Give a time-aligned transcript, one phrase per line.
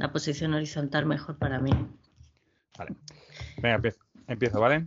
[0.00, 1.72] la posición horizontal mejor para mí.
[2.78, 2.96] Vale.
[3.58, 3.82] Venga,
[4.26, 4.86] empiezo, ¿vale?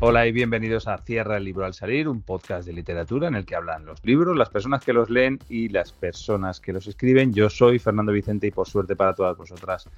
[0.00, 3.46] Hola y bienvenidos a Cierra el libro al salir, un podcast de literatura en el
[3.46, 7.32] que hablan los libros, las personas que los leen y las personas que los escriben.
[7.32, 9.88] Yo soy Fernando Vicente y por suerte para todas vosotras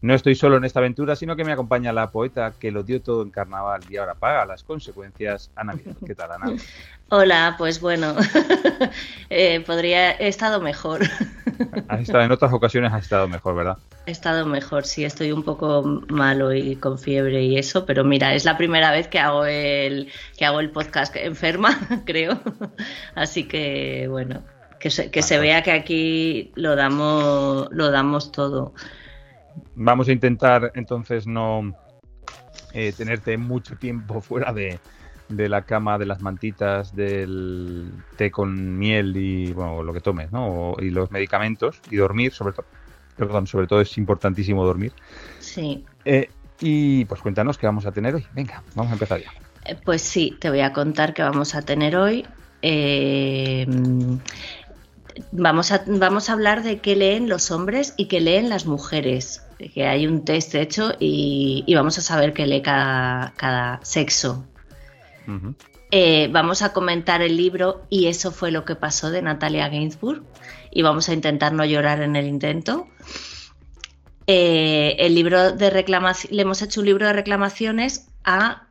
[0.00, 3.02] no estoy solo en esta aventura, sino que me acompaña la poeta que lo dio
[3.02, 5.74] todo en carnaval y ahora paga las consecuencias, Ana
[6.06, 6.52] ¿Qué tal, Ana?
[7.10, 8.14] Hola, pues bueno,
[9.30, 11.00] eh, podría, he estado mejor.
[11.88, 13.78] en otras ocasiones has estado mejor, ¿verdad?
[14.04, 18.34] He estado mejor, sí, estoy un poco malo y con fiebre y eso, pero mira,
[18.34, 22.38] es la primera vez que hago el, que hago el podcast enferma, creo.
[23.14, 24.42] Así que, bueno,
[24.78, 28.74] que se, que se vea que aquí lo damos, lo damos todo.
[29.74, 31.74] Vamos a intentar entonces no
[32.72, 34.78] eh, tenerte mucho tiempo fuera de,
[35.28, 40.74] la cama, de las mantitas, del té con miel y bueno, lo que tomes, ¿no?
[40.78, 42.66] y los medicamentos y dormir, sobre todo.
[43.16, 44.92] Perdón, sobre todo es importantísimo dormir.
[45.40, 45.84] Sí.
[46.04, 48.24] Eh, y pues cuéntanos qué vamos a tener hoy.
[48.32, 49.32] Venga, vamos a empezar ya.
[49.64, 52.24] Eh, pues sí, te voy a contar qué vamos a tener hoy.
[55.32, 59.47] vamos, a, vamos a hablar de qué leen los hombres y qué leen las mujeres
[59.58, 64.46] que hay un test hecho y, vamos a saber qué lee cada, sexo.
[65.90, 70.22] Eh, vamos a comentar el libro y eso fue lo que pasó de Natalia Gainsbourg
[70.70, 72.86] y vamos a intentar no llorar en el intento.
[74.26, 78.68] Eh, el libro de reclamación, le hemos hecho un libro de reclamaciones a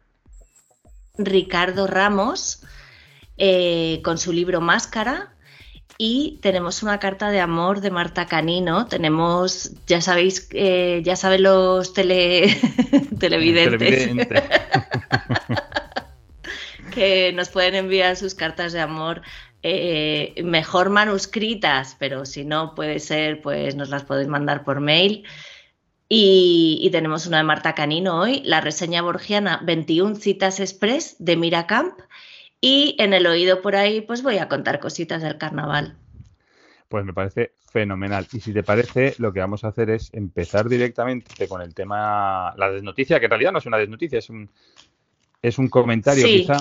[1.18, 2.64] Ricardo Ramos
[3.38, 5.34] eh, con su libro Máscara
[5.98, 8.86] y tenemos una carta de amor de Marta Canino.
[8.88, 12.56] Tenemos, ya sabéis, eh, ya saben los tele,
[13.20, 14.10] televidentes
[16.94, 19.22] que nos pueden enviar sus cartas de amor
[19.64, 25.24] eh, mejor manuscritas, pero si no puede ser, pues nos las podéis mandar por mail.
[26.10, 31.36] Y, y, tenemos una de Marta Canino hoy, la reseña borgiana 21 citas express de
[31.36, 32.00] Miracamp
[32.62, 35.98] y en el oído por ahí, pues voy a contar cositas del carnaval.
[36.88, 38.28] Pues me parece fenomenal.
[38.32, 42.54] Y si te parece, lo que vamos a hacer es empezar directamente con el tema,
[42.58, 44.50] la desnoticia, que en realidad no es una desnoticia, es un,
[45.42, 46.58] es un comentario quizá.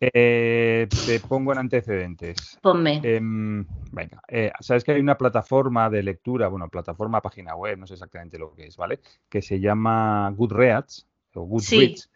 [0.00, 2.58] Eh, te pongo en antecedentes.
[2.60, 3.00] Ponme.
[3.02, 7.86] Em, venga, eh, sabes que hay una plataforma de lectura, bueno, plataforma, página web, no
[7.86, 9.00] sé exactamente lo que es, ¿vale?
[9.28, 12.10] Que se llama Goodreads o Goodreads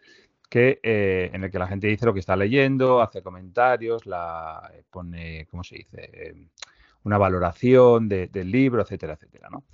[0.49, 4.71] que, eh, en el que la gente dice lo que está leyendo, hace comentarios, la
[4.73, 6.11] eh, pone, ¿cómo se dice?
[6.13, 6.49] Em,
[7.05, 9.65] una valoración del libro, etcétera, etcétera, ¿no?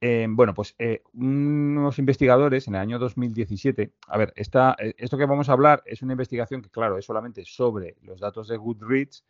[0.00, 5.26] Em, bueno, pues eh, unos investigadores en el año 2017, a ver, esta, esto que
[5.26, 9.24] vamos a hablar es una investigación que, claro, es solamente sobre los datos de Goodreads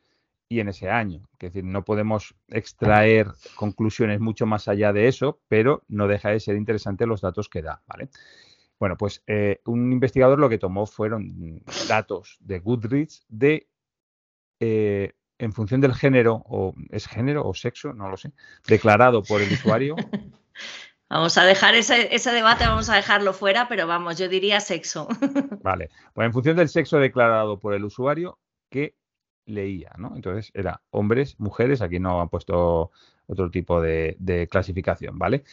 [0.49, 1.28] y en ese año.
[1.34, 6.41] Es decir, no podemos extraer conclusiones mucho más allá de eso, pero no deja de
[6.41, 8.09] ser interesante los datos que da, ¿vale?
[8.82, 13.69] Bueno, pues eh, un investigador lo que tomó fueron datos de Goodreads de
[14.59, 18.32] eh, en función del género, o es género o sexo, no lo sé,
[18.66, 19.94] declarado por el usuario.
[21.09, 25.06] Vamos a dejar ese, debate, vamos a dejarlo fuera, pero vamos, yo diría sexo.
[25.62, 28.97] Vale, pues en función del sexo declarado por el usuario, ¿qué
[29.47, 29.93] leía?
[29.97, 30.16] ¿no?
[30.16, 32.91] Entonces era hombres, mujeres, aquí no han puesto
[33.28, 35.44] otro tipo de, de clasificación, ¿vale?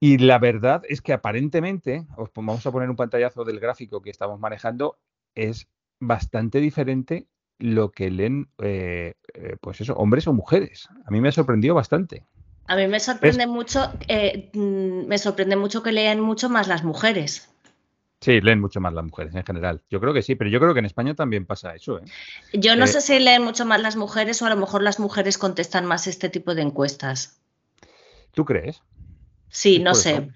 [0.00, 4.10] Y la verdad es que aparentemente, os vamos a poner un pantallazo del gráfico que
[4.10, 4.98] estamos manejando,
[5.34, 5.66] es
[5.98, 7.26] bastante diferente
[7.58, 10.88] lo que leen, eh, eh, pues eso, hombres o mujeres.
[11.04, 12.24] A mí me ha sorprendido bastante.
[12.66, 16.84] A mí me sorprende mucho, eh, mm, me sorprende mucho que leen mucho más las
[16.84, 17.48] mujeres.
[18.20, 19.82] Sí, leen mucho más las mujeres en general.
[19.88, 22.00] Yo creo que sí, pero yo creo que en España también pasa eso.
[22.52, 25.38] Yo no sé si leen mucho más las mujeres o a lo mejor las mujeres
[25.38, 27.40] contestan más este tipo de encuestas.
[28.32, 28.82] ¿Tú crees?
[29.50, 30.28] Sí, no sé.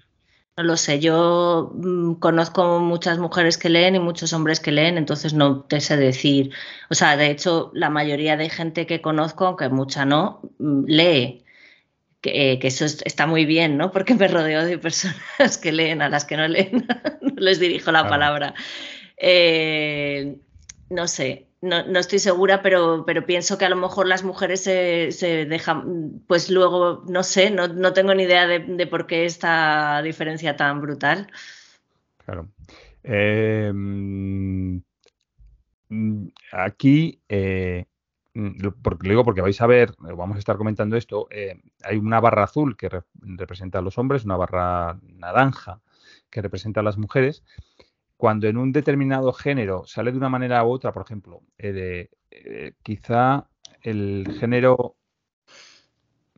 [0.55, 0.99] No lo sé.
[0.99, 5.81] Yo mm, conozco muchas mujeres que leen y muchos hombres que leen, entonces no te
[5.81, 6.51] sé decir.
[6.89, 11.39] O sea, de hecho, la mayoría de gente que conozco, aunque mucha no, mm, lee.
[12.21, 13.91] Que, que, eso está muy bien, ¿no?
[13.93, 16.87] Porque me rodeo de personas que leen, a las que no leen,
[17.21, 18.53] no les dirijo la palabra.
[19.17, 20.37] Eh,
[20.89, 24.61] no sé, no, no, estoy segura, pero, pero pienso que a lo mejor las mujeres
[24.61, 29.23] se, se dejan, pues luego, no sé, no, no tengo ni idea de, por qué
[29.23, 31.31] esta diferencia tan brutal.
[32.17, 32.49] Claro.
[33.01, 34.81] Em,
[36.51, 37.85] aquí, eh,
[38.81, 42.19] porque, lo digo porque vais a ver, vamos a estar comentando esto, eh, hay una
[42.19, 45.79] barra azul que representa a los hombres, una barra naranja
[46.29, 47.41] que representa a las mujeres
[48.23, 52.71] cuando en un determinado género sale de una manera u otra, por ejemplo, eh, eh,
[52.81, 53.49] quizá
[53.81, 54.95] el género,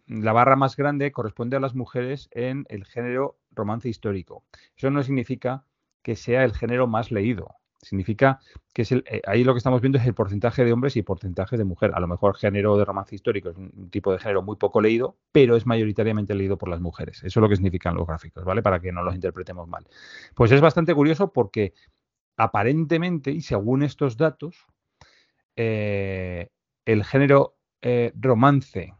[0.08, 4.44] la barra más grande corresponde a las mujeres en el género romance histórico.
[4.76, 5.64] Eso no significa
[6.02, 7.54] que sea el género más leído.
[7.86, 8.40] Significa
[8.74, 11.04] que es el, eh, ahí lo que estamos viendo es el porcentaje de hombres y
[11.04, 11.92] porcentaje de mujer.
[11.94, 15.18] A lo mejor género de romance histórico es un tipo de género muy poco leído,
[15.32, 17.18] pero es mayoritariamente leído por las mujeres.
[17.20, 18.64] Eso es lo que significan los gráficos, ¿vale?
[18.64, 19.86] Para que no los interpretemos mal.
[20.34, 21.74] Pues es bastante curioso porque
[22.38, 24.66] aparentemente, y según estos datos,
[25.56, 26.50] eh,
[26.86, 28.96] el género eh, romance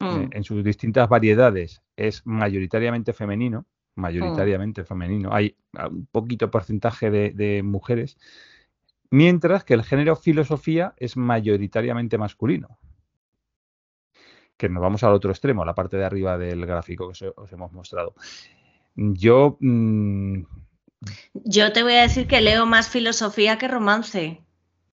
[0.00, 0.30] mm.
[0.32, 5.32] en sus distintas variedades es mayoritariamente femenino mayoritariamente femenino.
[5.32, 5.56] Hay
[5.90, 8.16] un poquito porcentaje de, mujeres,
[9.10, 12.78] mientras que el género filosofía es mayoritariamente masculino.
[14.56, 17.52] Que nos vamos al otro extremo, a la parte de arriba del gráfico que os,
[17.52, 18.14] hemos mostrado.
[18.94, 19.56] Yo.
[19.60, 20.42] Mm,
[21.34, 24.42] yo te voy a decir que leo más filosofía que romance.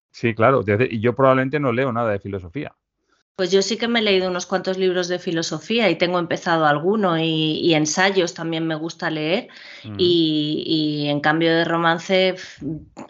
[0.10, 0.64] Sí, claro.
[0.90, 2.76] Y yo probablemente no leo nada de filosofía.
[3.42, 6.68] Pues yo sí que me he leído unos cuantos libros de filosofía y tengo empezado
[6.68, 9.48] alguno y, ensayos también me gusta leer
[9.98, 12.36] y, en cambio de romance,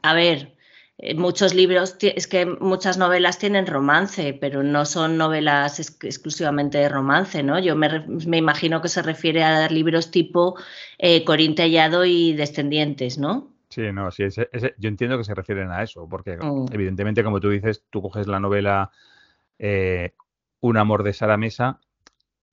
[0.01, 0.55] a ver,
[0.99, 6.87] eh, muchos libros, es que muchas novelas tienen romance, pero no son novelas exclusivamente de
[6.87, 7.59] romance, ¿no?
[7.59, 7.89] Yo me,
[8.37, 10.55] imagino que se refiere a libros tipo
[10.97, 13.51] eh, Corintellado y Descendientes, ¿no?
[13.67, 14.23] Sí, no, sí,
[14.77, 16.67] yo entiendo que se refieren a eso, porque mm.
[16.71, 18.91] evidentemente, como tú dices, tú coges la novela
[19.63, 20.13] eh,
[20.61, 21.79] un amor de Sara Mesa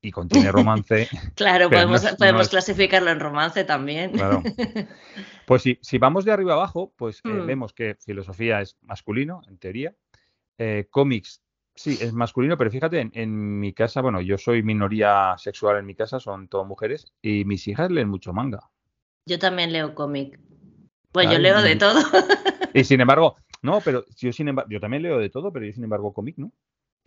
[0.00, 1.08] y contiene romance.
[1.34, 4.12] claro, podemos, podemos clasificarlo en romance también.
[4.12, 4.42] Claro.
[5.46, 7.46] Pues si, si vamos de arriba abajo, pues eh, hmm.
[7.46, 9.94] vemos que filosofía es masculino, en teoría.
[10.58, 11.42] Eh, cómics,
[11.74, 15.94] sí, es masculino, pero fíjate, en, mi casa, bueno, yo soy minoría sexual en mi
[15.94, 18.70] casa, son todas mujeres, y mis hijas leen mucho manga.
[19.24, 20.38] Yo también leo cómic.
[21.12, 22.00] Pues yo leo de todo.
[22.74, 25.72] y sin embargo, no, pero yo sin embargo, yo también leo de todo, pero yo
[25.72, 26.52] sin embargo cómic, ¿no?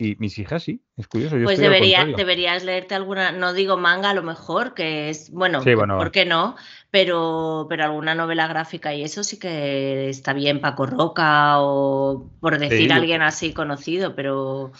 [0.02, 1.36] Y mis hijas sí, es curioso.
[1.44, 6.10] pues debería, deberías leerte alguna, no digo manga a lo mejor, que es, bueno, ¿por
[6.10, 6.56] qué no?
[6.90, 12.58] Pero, pero alguna novela gráfica y eso sí que está bien, Paco Roca o por
[12.58, 14.72] decir alguien así conocido, pero...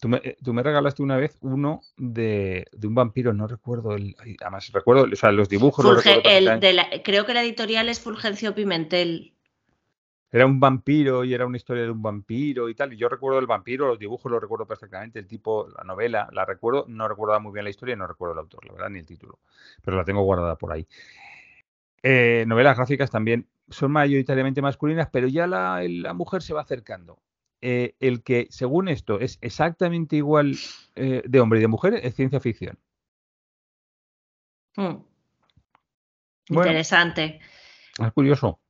[0.00, 3.94] Tú me, eh, tú me, regalaste una vez uno de, de, un vampiro, no recuerdo,
[3.94, 6.02] el, además recuerdo, o sea, los dibujos.
[6.02, 9.34] creo que la editorial es Fulgencio Pimentel
[10.32, 12.92] era un vampiro y era una historia de un vampiro y tal.
[12.92, 16.44] Y yo recuerdo el vampiro, los dibujos los recuerdo perfectamente, el tipo, la novela, la
[16.44, 19.00] recuerdo, no recuerdo muy bien la historia y no recuerdo el autor, la verdad, ni
[19.00, 19.40] el título,
[19.82, 20.86] pero la tengo guardada por ahí.
[22.02, 25.82] Eh, novelas gráficas también son mayoritariamente masculinas, pero ya la,
[26.14, 27.18] mujer se va acercando.
[27.62, 30.56] Eh, el que, según esto, es exactamente igual
[30.94, 32.78] eh, de hombre y de mujer es ciencia ficción.
[34.76, 35.02] Hmm.
[36.48, 37.40] Interesante.
[37.98, 38.60] Es curioso.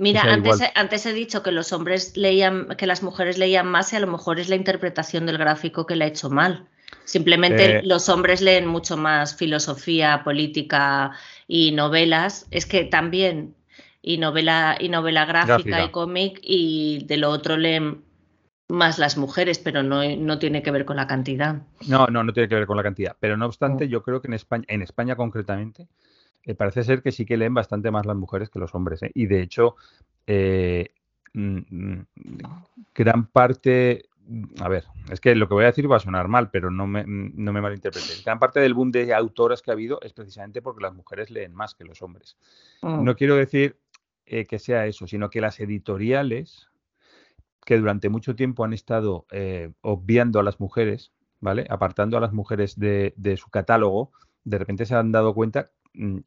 [0.00, 3.96] Mira, antes, antes, he dicho que los hombres leían, que las mujeres leían más y
[3.96, 6.68] a lo mejor es la interpretación del gráfico que le ha hecho mal.
[7.04, 7.82] Simplemente eh.
[7.84, 11.12] los hombres leen mucho más filosofía, política
[11.48, 12.46] y novelas.
[12.50, 13.54] Es que también,
[14.00, 18.04] y novela, y novela gráfica, y cómic, y de lo otro leen
[18.68, 21.62] más las mujeres, pero no, no, tiene que ver con la cantidad.
[21.88, 23.16] No, no, no tiene que ver con la cantidad.
[23.18, 25.88] Pero no obstante, yo creo que en España, en España concretamente,
[26.44, 29.02] eh, parece ser que sí que leen bastante más las mujeres que los hombres.
[29.02, 29.10] ¿eh?
[29.14, 29.76] Y de hecho,
[30.26, 30.92] eh,
[31.34, 32.06] mm, mm,
[32.94, 36.28] gran parte, mm, a ver, es que lo que voy a decir va a sonar
[36.28, 38.24] mal, pero no me, no me malinterpretéis.
[38.24, 41.54] Gran parte del boom de autoras que ha habido es precisamente porque las mujeres leen
[41.54, 42.36] más que los hombres.
[42.82, 43.76] No quiero decir
[44.24, 46.68] que sea eso, sino que las editoriales
[47.64, 49.26] que durante mucho tiempo han estado
[49.80, 51.66] obviando a las mujeres, ¿vale?
[51.70, 54.12] Apartando a las mujeres de, de su catálogo,
[54.44, 55.70] de repente se han dado cuenta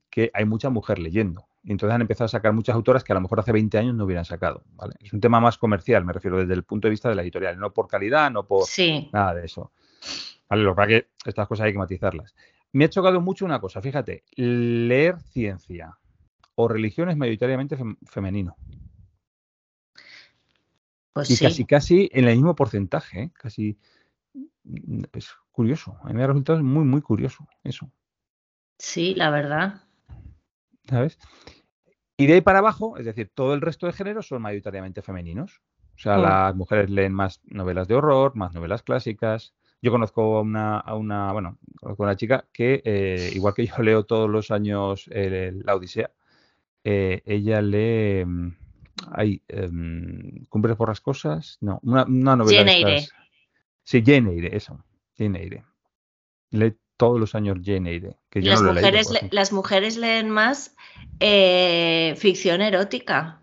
[0.10, 1.48] que hay mucha mujer leyendo.
[1.64, 3.96] Y entonces han empezado a sacar muchas autoras que a lo mejor hace 20 años
[3.96, 4.64] no hubieran sacado.
[5.00, 7.60] Es un tema más comercial, me refiero desde el punto de vista de la editorial,
[7.60, 8.66] no por calidad, no por
[9.14, 9.72] nada de eso.
[10.50, 12.36] Vale, lo que estas cosas hay que matizarlas.
[12.74, 15.98] Me ha chocado mucho una cosa, fíjate, leer ciencia
[16.56, 18.56] o religión es mayoritariamente femenino.
[21.14, 23.32] Pues y casi, casi en el mismo porcentaje, ¿eh?
[23.34, 23.78] casi
[24.64, 25.98] mm, es curioso.
[26.04, 27.92] A mí me ha resultado muy, muy curioso eso.
[28.82, 29.84] Sí, la verdad.
[30.90, 31.20] ¿Sabes?
[32.18, 35.62] Y de ahí para abajo, es decir, todo el resto de géneros son mayoritariamente femeninos.
[35.96, 36.22] O sea, mm.
[36.24, 39.54] las mujeres leen más novelas de horror, más novelas clásicas.
[39.84, 43.68] Yo conozco a una, a una bueno, conozco a una chica que, eh, igual que
[43.68, 46.10] yo leo todos los años la Odisea,
[46.84, 48.26] eh, ella lee,
[49.12, 52.66] hay em, Cumbres por las cosas, no, una, una novela.
[52.66, 53.06] Jane
[53.84, 54.84] Sí, Jane Eyre, eso,
[55.16, 55.66] Jane Eyre.
[56.50, 58.16] Lee todos los años Jane Eyre.
[58.30, 60.76] Que las, mujeres las mujeres leen más
[61.20, 63.42] eh, ficción erótica.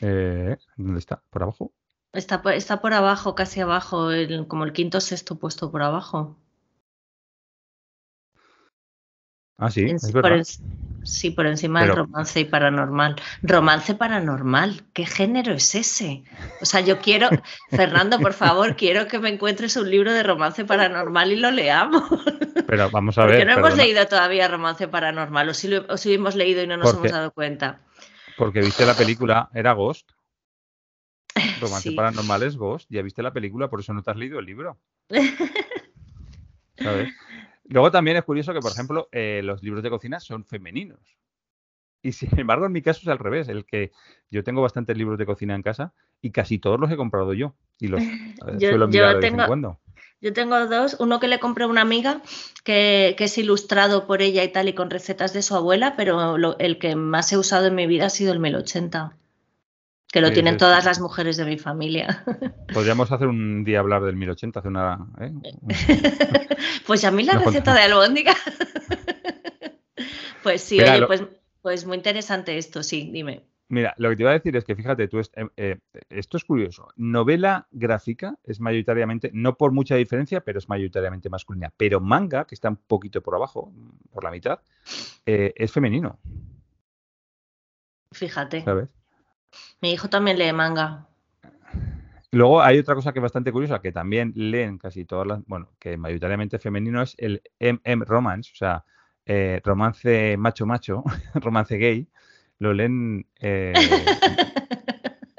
[0.00, 1.20] Eh, ¿Dónde está?
[1.28, 1.72] ¿Por abajo?
[2.12, 4.10] Está, está por abajo, casi abajo,
[4.46, 6.36] como el quinto o sexto puesto por abajo.
[9.58, 10.40] Ah, sí, es verdad.
[11.04, 13.16] Sí, por encima del romance y paranormal.
[13.42, 16.24] Romance paranormal, ¿qué género es ese?
[16.60, 17.28] O sea, yo quiero,
[17.70, 22.04] Fernando, por favor, quiero que me encuentres un libro de romance paranormal y lo leamos.
[22.66, 23.36] Pero vamos a ver.
[23.36, 26.94] Porque no hemos leído todavía romance paranormal, o si lo hemos leído y no nos
[26.94, 27.80] hemos dado cuenta.
[28.36, 30.10] Porque viste la película, era Ghost.
[31.60, 32.86] Romance paranormal es Ghost.
[32.90, 34.78] Ya viste la película, por eso no te has leído el libro.
[36.78, 37.12] ¿Sabes?
[37.64, 41.00] Luego también es curioso que, por ejemplo, eh, los libros de cocina son femeninos.
[42.02, 43.92] Y sin embargo, en mi caso es al revés, el que
[44.30, 47.54] yo tengo bastantes libros de cocina en casa y casi todos los he comprado yo.
[47.78, 48.02] Y los
[48.58, 49.78] suelo mirar de vez en cuando.
[50.20, 52.22] Yo tengo dos, uno que le compré a una amiga
[52.62, 56.78] que, es ilustrado por ella y tal y con recetas de su abuela, pero el
[56.78, 59.16] que más he usado en mi vida ha sido el 1080
[60.12, 62.22] que lo tienen todas las mujeres de mi familia.
[62.72, 65.06] Podríamos hacer un día hablar del 1080, hacer una...
[65.18, 65.32] ¿eh?
[66.86, 68.34] pues a mí la receta de albóndiga...
[70.42, 71.24] pues sí, oye, pues,
[71.62, 73.46] pues muy interesante esto, sí, dime.
[73.68, 75.78] Mira, lo que te iba a decir es que fíjate, tú, eh, eh,
[76.10, 76.88] esto es curioso.
[76.96, 81.72] Novela gráfica es mayoritariamente, no por mucha diferencia, pero es mayoritariamente masculina.
[81.78, 83.72] Pero manga, que está un poquito por abajo,
[84.10, 84.60] por la mitad,
[85.24, 86.18] es femenino.
[88.10, 88.62] Fíjate.
[88.62, 88.90] ¿Sabes?
[89.80, 91.06] Mi hijo también lee manga.
[92.30, 95.68] Luego hay otra cosa que es bastante curiosa, que también leen casi todas las, bueno,
[95.78, 98.84] que mayoritariamente femenino es el MM romance, o sea,
[99.26, 101.04] eh, romance macho-macho,
[101.34, 102.08] romance gay,
[102.58, 103.74] lo leen eh,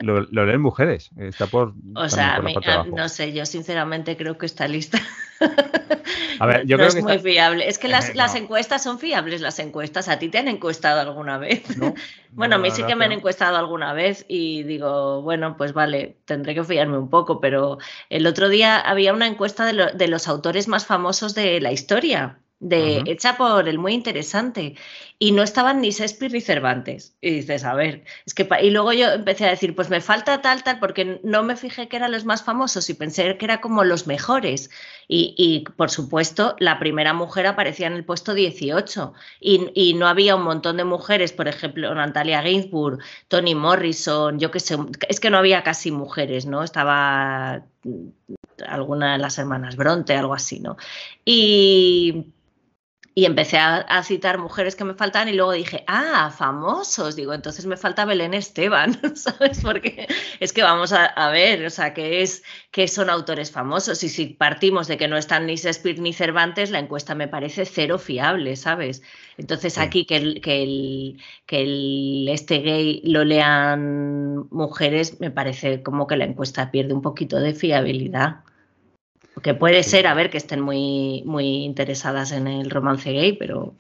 [0.04, 1.10] lo, leen mujeres.
[1.18, 1.74] Está por.
[1.96, 2.42] O sea,
[2.86, 5.00] no sé, yo sinceramente creo que está lista.
[6.40, 7.68] A ver, yo no es muy fiable.
[7.68, 10.10] Es que las, eh, encuestas son fiables, las encuestas.
[10.10, 11.64] ¿A ti te han encuestado alguna vez?
[12.32, 16.18] bueno, a mí sí que me han encuestado alguna vez y digo, bueno, pues vale,
[16.26, 17.78] tendré que fiarme un poco, pero
[18.10, 23.04] el otro día había una encuesta de los autores más famosos de la historia de,
[23.06, 24.76] hecha por el muy interesante.
[25.20, 27.15] Y no estaban ni Shakespeare ni Cervantes.
[27.22, 28.48] Y dices, a ver, es que.
[28.62, 31.88] Y luego yo empecé a decir, pues me falta tal, tal, porque no me fijé
[31.88, 34.70] que eran los más famosos y pensé que era como los mejores.
[35.08, 39.13] Y, por supuesto, la primera mujer aparecía en el puesto 18.
[39.39, 44.60] Y, no había un montón de mujeres, por ejemplo, Natalia Ginsburg, Toni Morrison, yo qué
[44.60, 44.77] sé.
[45.08, 46.63] Es que no había casi mujeres, ¿no?
[46.63, 47.63] Estaba
[48.67, 50.77] alguna de las hermanas Bronte, algo así, ¿no?
[51.25, 52.34] Y
[53.15, 57.15] y empecé a, citar mujeres que me faltan y luego dije, ah, famosos.
[57.15, 59.62] Digo, entonces me falta Belén Esteban, ¿sabes?
[59.62, 60.08] Porque
[60.39, 64.03] es que vamos a, ver, o sea, que, es, que son autores famosos.
[64.03, 67.65] Y si partimos de que no están ni Shakespeare ni Cervantes, la encuesta me parece
[67.65, 69.03] cero fiable, ¿sabes?
[69.38, 75.84] Entonces aquí que, el, que, el, que el, este gay lo lean mujeres, me parece
[75.84, 78.43] como que la encuesta pierde un poquito de fiabilidad.
[79.42, 83.74] Que puede ser, a ver, que estén muy, muy interesadas en el romance gay, pero.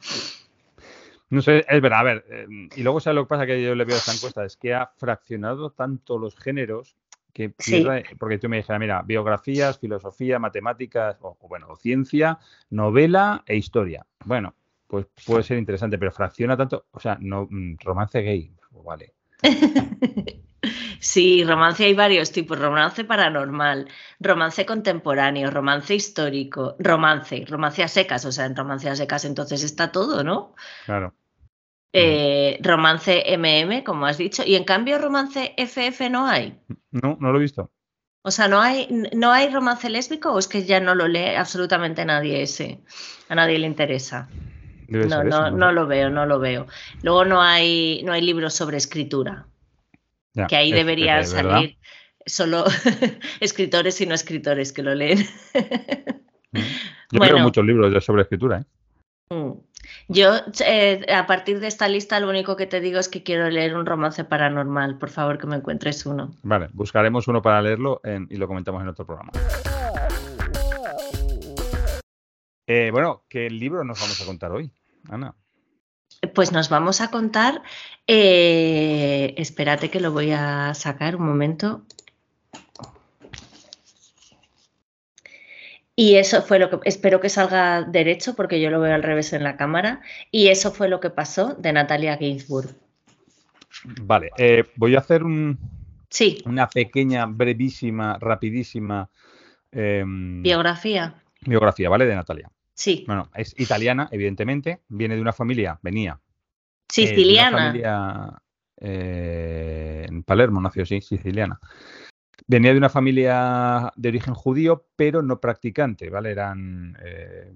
[1.29, 3.73] No sé, es verdad, a ver, eh, y luego ¿sabes lo que pasa que yo
[3.73, 4.45] le veo a esta encuesta?
[4.45, 6.95] Es que ha fraccionado tanto los géneros
[7.33, 12.37] que pierde, porque tú me dijeras, mira, biografías, filosofía, matemáticas, o, bueno, o ciencia,
[12.69, 14.05] novela e historia.
[14.25, 14.53] Bueno,
[14.87, 19.13] pues puede ser interesante, pero fracciona tanto, o sea, no mm, romance gay, pues vale.
[21.03, 23.89] Sí, romance hay varios tipos, romance paranormal,
[24.21, 29.63] romance contemporáneo, romance histórico, romance, romance a secas, o sea, en romance a secas entonces
[29.65, 30.55] está todo, ¿no?
[30.85, 31.13] Claro.
[31.91, 36.57] Eh, romance MM, como has dicho, y en cambio romance FF no hay.
[36.91, 37.69] No, no lo he visto.
[38.21, 41.35] O sea, ¿no hay, ¿no hay romance lésbico o es que ya no lo lee
[41.35, 42.79] absolutamente nadie ese?
[43.27, 44.29] A nadie le interesa.
[44.87, 46.65] no, no, no, lo veo, no lo veo.
[47.01, 49.47] Luego no hay, no hay libros sobre escritura
[50.47, 51.77] que ahí deberían salir
[52.25, 52.65] solo
[53.39, 55.19] escritores y no escritores que lo leen.
[56.51, 56.57] Mm.
[57.11, 58.59] Yo bueno, muchos libros sobre escritura.
[58.59, 59.33] ¿eh?
[59.33, 59.51] Mm.
[60.07, 60.31] Yo,
[60.65, 63.75] eh, a partir de esta lista, lo único que te digo es que quiero leer
[63.75, 64.97] un romance paranormal.
[64.97, 66.33] Por favor, que me encuentres uno.
[66.43, 69.31] Vale, buscaremos uno para leerlo y lo comentamos en otro programa.
[72.65, 74.71] Eh, bueno, ¿qué libro nos vamos a contar hoy,
[75.09, 75.35] Ana?
[76.33, 77.61] Pues nos vamos a contar,
[78.07, 81.83] eh, espérate que lo voy a sacar un momento.
[85.95, 89.33] Y eso fue lo que, espero que salga derecho porque yo lo veo al revés
[89.33, 90.01] en la cámara.
[90.31, 92.75] Y eso fue lo que pasó de Natalia Ginsburg.
[94.01, 95.59] Vale, eh, voy a hacer un,
[96.09, 96.41] sí.
[96.45, 99.09] una pequeña, brevísima, rapidísima
[99.71, 101.15] em, biografía.
[101.41, 102.05] Biografía, ¿vale?
[102.05, 102.49] De Natalia.
[102.75, 103.03] Sí.
[103.07, 106.19] Bueno, es italiana, evidentemente, viene de una familia, venía.
[106.89, 107.57] Siciliana.
[107.57, 108.41] Eh, familia,
[108.77, 111.59] eh, en Palermo nació, sí, siciliana.
[112.47, 116.31] venía de una familia de origen judío, pero no practicante, ¿vale?
[116.31, 117.53] Eran eh,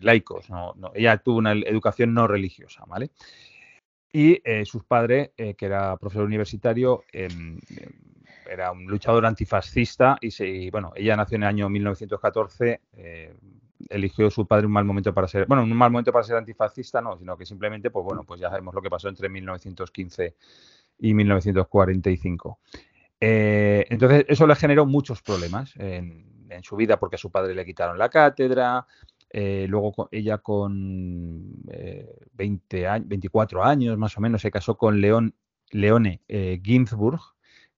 [0.00, 0.46] laicos,
[0.94, 3.10] ella tuvo una educación no religiosa, ¿vale?
[4.14, 7.58] Y sus padres, que era profesor universitario, em,
[8.52, 13.34] era un luchador antifascista y, se, bueno, ella nació en el año 1914, eh,
[13.88, 17.00] eligió su padre un mal momento para ser, bueno, un mal momento para ser antifascista,
[17.00, 20.36] no, sino que simplemente, pues bueno, pues ya sabemos lo que pasó entre 1915
[20.98, 22.58] y 1945.
[23.20, 26.30] Eh, entonces, eso le generó muchos problemas en,
[26.62, 28.86] su vida porque a su padre le quitaron la cátedra,
[29.30, 31.62] eh, luego ella con
[32.34, 35.34] 20 años, 24 años más o menos se casó con León,
[35.70, 36.20] Leone
[36.62, 37.22] Ginsburg,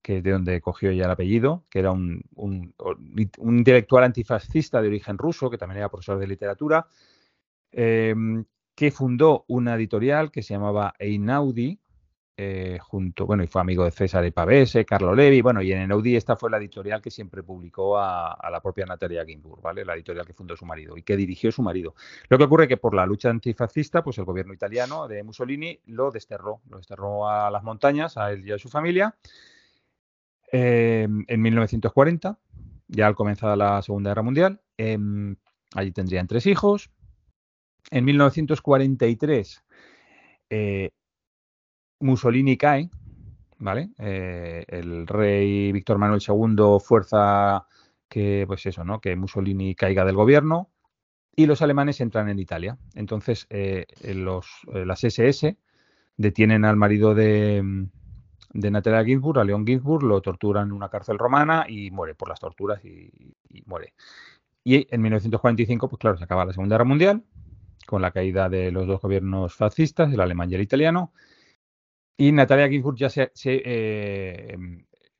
[0.05, 2.23] que es de donde cogió ella el apellido, que era un,
[3.39, 6.87] intelectual antifascista de origen ruso, que también era profesor de literatura,
[7.73, 8.45] em,
[8.75, 11.81] que fundó una editorial que se llamaba Einaudi,
[12.37, 16.17] eh, junto, bueno, y fue amigo de César Pavese, Carlo Levi, bueno, y en Einaudi
[16.17, 19.87] esta fue la editorial que siempre publicó a, la propia Natalia Ginsburg, ¿vale?
[19.87, 21.95] La editorial que fundó su marido y que dirigió su marido.
[22.29, 25.81] Lo que ocurre es que por la lucha antifascista, pues el gobierno italiano de Mussolini
[25.87, 29.17] lo desterró, lo desterró a las montañas, a él y a su familia,
[30.57, 32.39] Em, en 1940,
[32.87, 34.61] ya al comenzar la Segunda Guerra Mundial.
[34.77, 35.35] Em,
[35.75, 36.93] allí tendrían tres hijos.
[37.91, 39.65] En 1943,
[40.51, 40.91] eh,
[41.99, 42.89] Mussolini cae,
[43.59, 43.91] ¿vale?
[43.99, 47.67] Eh, el rey Víctor Manuel II fuerza
[48.09, 49.01] que, pues eso, ¿no?
[49.01, 50.71] Que Mussolini caiga del gobierno
[51.35, 52.79] y los alemanes entran en Italia.
[52.95, 55.59] Entonces, eh, las SS
[56.17, 57.89] detienen al marido de,
[58.55, 62.29] de Natalia Ginsburg, a León Ginsburg, lo torturan en una cárcel romana y muere por
[62.29, 63.11] las torturas y,
[63.67, 63.95] muere.
[64.63, 67.25] Y en 1945, pues claro, se acaba la Segunda Guerra Mundial,
[67.87, 71.13] con la caída de los dos gobiernos fascistas, el alemán y el italiano.
[72.17, 74.57] Y Natalia Ginsburg ya se, eh,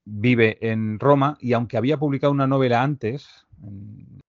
[0.05, 3.47] vive en Roma y aunque había publicado una novela antes,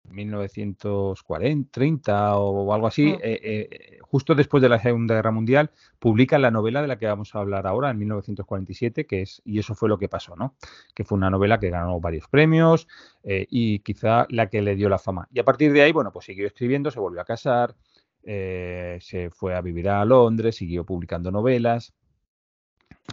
[0.08, 3.18] 1940, 30 o algo así, mm.
[3.22, 7.06] eh, eh, justo después de la Segunda Guerra Mundial, publica la novela de la que
[7.06, 10.54] vamos a hablar ahora, en 1947, que es, y eso fue lo que pasó, ¿no?
[10.94, 12.86] Que fue una novela que ganó varios premios
[13.24, 15.26] eh, y quizá la que le dio la fama.
[15.32, 17.74] Y a partir de ahí, bueno, pues siguió escribiendo, se volvió a casar,
[18.22, 21.92] se fue a vivir a Londres, siguió publicando novelas.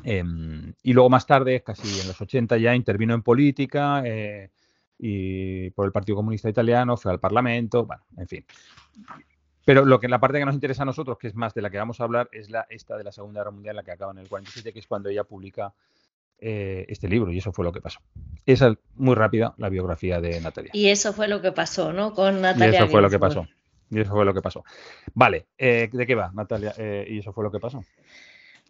[0.04, 4.04] Em, y luego más tarde, casi en los 80 ya, intervino en política,
[5.00, 8.46] y por el Partido Comunista Italiano, fue al Parlamento, bueno, en fin.
[9.72, 11.70] Pero lo que la parte que nos interesa a nosotros, que es más de la
[11.70, 14.12] que vamos a hablar, es la esta de la Segunda Guerra Mundial, la que acaba
[14.12, 15.72] en el 47, que es cuando ella publica
[16.40, 18.02] eh, este libro, y eso fue lo que pasó.
[18.46, 20.72] Esa es muy rápida la biografía de Natalia.
[20.74, 22.14] Y eso fue lo que pasó, ¿no?
[22.14, 22.82] Con Natalia.
[22.82, 23.48] Y eso fue lo que pasó.
[23.90, 24.66] Y eso fue lo que pasó.
[25.14, 26.74] Vale, eh, ¿de qué va, Natalia?
[26.78, 27.82] Eh, y eso fue lo que pasó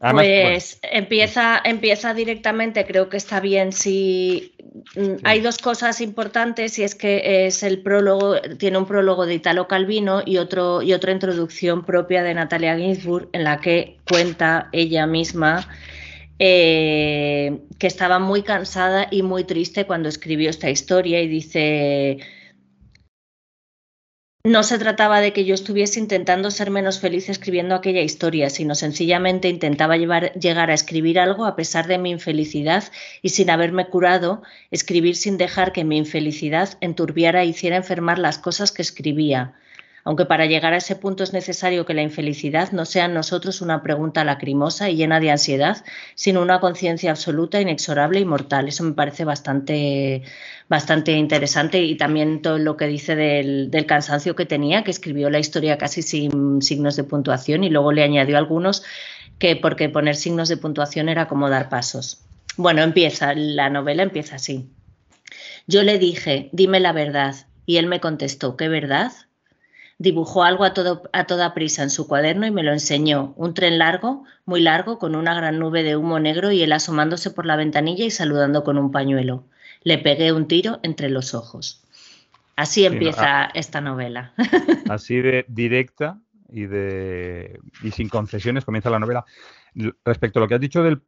[0.01, 4.55] pues empieza, empieza directamente, creo que está bien si
[4.95, 9.35] mm, hay dos cosas importantes y es que es el prólogo, tiene un prólogo de
[9.35, 14.69] Italo Calvino y, otro, y otra introducción propia de Natalia Ginsburg en la que cuenta
[14.71, 15.67] ella misma
[16.39, 22.17] eh, que estaba muy cansada y muy triste cuando escribió esta historia y dice
[24.43, 28.73] no se trataba de que yo estuviese intentando ser menos feliz escribiendo aquella historia, sino
[28.73, 32.85] sencillamente intentaba llegar a escribir algo a pesar de mi infelicidad
[33.21, 38.39] y sin haberme curado, escribir sin dejar que mi infelicidad enturbiara e hiciera enfermar las
[38.39, 39.53] cosas que escribía
[40.03, 43.61] aunque para llegar a ese punto es necesario que la infelicidad no sea en nosotros
[43.61, 45.83] una pregunta lacrimosa y llena de ansiedad,
[46.15, 48.67] sino una conciencia absoluta, inexorable y mortal.
[48.67, 50.23] Eso me parece bastante,
[50.69, 55.29] bastante interesante y también todo lo que dice del, del cansancio que tenía, que escribió
[55.29, 58.83] la historia casi sin signos de puntuación y luego le añadió algunos
[59.37, 62.25] que porque poner signos de puntuación era como dar pasos.
[62.57, 64.69] Bueno, empieza, la novela empieza así.
[65.67, 67.35] Yo le dije, dime la verdad,
[67.65, 69.11] y él me contestó, ¿qué verdad?
[70.01, 73.35] Dibujó algo a, toda prisa en su cuaderno y me lo enseñó.
[73.35, 77.29] Un tren largo, muy largo, con una gran nube de humo negro y él asomándose
[77.29, 79.43] por la ventanilla y saludando con un pañuelo.
[79.83, 81.83] Le pegué un tiro entre los ojos.
[82.55, 84.33] Así empieza esta novela.
[84.89, 89.23] Así de directa y, de, y sin concesiones comienza la novela.
[90.03, 90.99] Respecto a lo que has dicho de,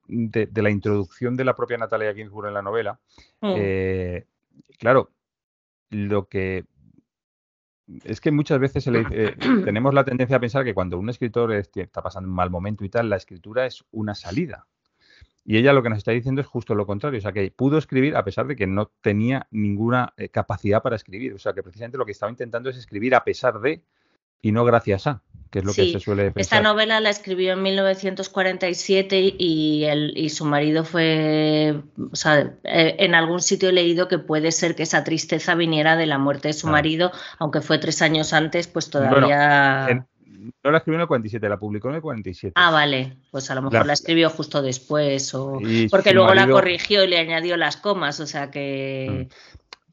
[0.54, 3.00] la introducción de la propia Natalia Ginsburg en la novela,
[3.42, 3.54] mm.
[3.58, 4.28] eh,
[4.78, 5.10] claro,
[5.90, 6.66] lo que
[8.04, 12.02] es que muchas veces eh, tenemos la tendencia a pensar que cuando un escritor está
[12.02, 14.68] pasando un mal momento y tal, la escritura es una salida.
[15.46, 17.78] Y ella lo que nos está diciendo es justo lo contrario, o sea, que pudo
[17.78, 21.62] escribir a pesar de que no tenía ninguna eh, capacidad para escribir, o sea, que
[21.62, 23.84] precisamente lo que estaba intentando es escribir a pesar de
[24.42, 25.22] y no gracias a,
[25.54, 26.42] que es lo que se suele pensar.
[26.42, 31.80] Esta novela la escribió en 1947 y, el, y su marido fue,
[32.12, 35.96] o sea, eh, en algún sitio he leído que puede ser que esa tristeza viniera
[35.96, 40.08] de la muerte de su marido, aunque fue tres años antes, pues todavía...
[40.64, 42.54] no la escribió en el 47, la publicó en el 47.
[42.56, 45.60] Ah, vale, pues a lo mejor la, escribió justo después, o
[45.92, 49.28] porque luego la corrigió y le añadió las comas, o sea que...
[49.30, 49.34] Mm.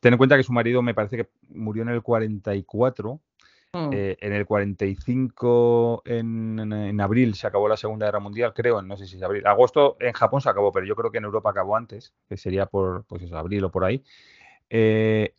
[0.00, 3.20] Ten en cuenta que su marido me parece que murió en el 44
[3.72, 3.90] Mm.
[3.92, 9.06] Eh, en el 45, en, abril, se acabó la Segunda Guerra Mundial, creo, no sé
[9.06, 9.46] si es abril.
[9.46, 12.66] Agosto en Japón se acabó, pero yo creo que en Europa acabó antes, que sería
[12.66, 14.02] por pues eso, abril o por ahí.
[14.70, 15.34] Eh,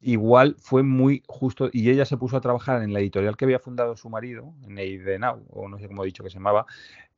[0.00, 3.58] igual fue muy justo, y ella se puso a trabajar en la editorial que había
[3.58, 6.64] fundado su marido, en Eidenau, o no sé cómo he dicho que se llamaba,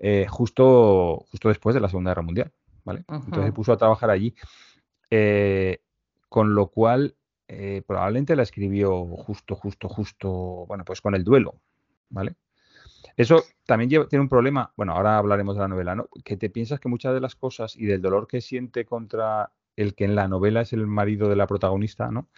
[0.01, 2.53] eh, justo, justo después de la Segunda Guerra Mundial.
[2.85, 3.05] ¿vale?
[3.09, 4.35] Entonces se puso a trabajar allí.
[6.29, 7.15] con lo cual
[7.49, 10.29] eh, probablemente la escribió justo, justo, justo,
[10.67, 11.55] bueno, pues con el duelo,
[12.11, 12.37] ¿vale?
[13.17, 16.09] Eso también tiene un problema, bueno, ahora hablaremos de la novela, ¿no?
[16.25, 19.95] Que te piensas que muchas de las cosas y del dolor que siente contra el
[19.95, 22.29] que en la novela es el marido de la protagonista, ¿no?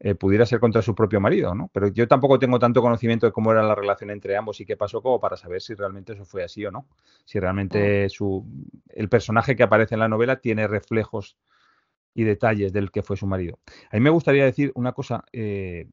[0.00, 1.70] Eh, pudiera ser contra su propio marido, ¿no?
[1.72, 4.76] Pero yo tampoco tengo tanto conocimiento de cómo era la relación entre ambos y qué
[4.76, 6.86] pasó como para saber si realmente eso fue así o no.
[7.24, 8.10] Si realmente mm.
[8.10, 8.46] su,
[8.90, 11.36] el personaje que aparece en la novela tiene reflejos
[12.14, 13.58] y detalles del que fue su marido.
[13.90, 15.88] A mí me gustaría decir una cosa, eh,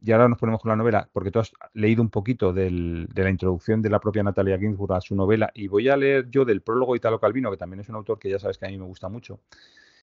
[0.00, 3.30] y ahora nos ponemos con la novela, porque tú has leído un poquito de la
[3.30, 6.62] introducción de la propia Natalia Ginsburg a su novela, y voy a leer yo del
[6.62, 8.84] prólogo Italo Calvino, que también es un autor que ya sabes que a mí me
[8.84, 9.40] gusta mucho,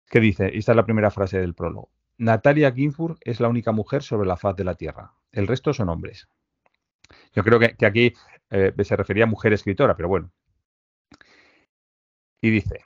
[0.09, 3.73] que dice, y esta es la primera frase del prólogo, Natalia Ginsburg es la única
[3.73, 6.29] mujer sobre la faz de la Tierra, el resto son hombres.
[7.33, 8.15] Yo creo que, aquí
[8.51, 10.33] eh, se refería a mujer escritora, pero bueno.
[12.41, 12.81] Y dice,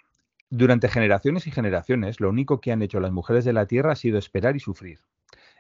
[0.51, 3.97] durante generaciones y generaciones, lo único que han hecho las mujeres de la Tierra ha
[3.97, 4.99] sido esperar y sufrir.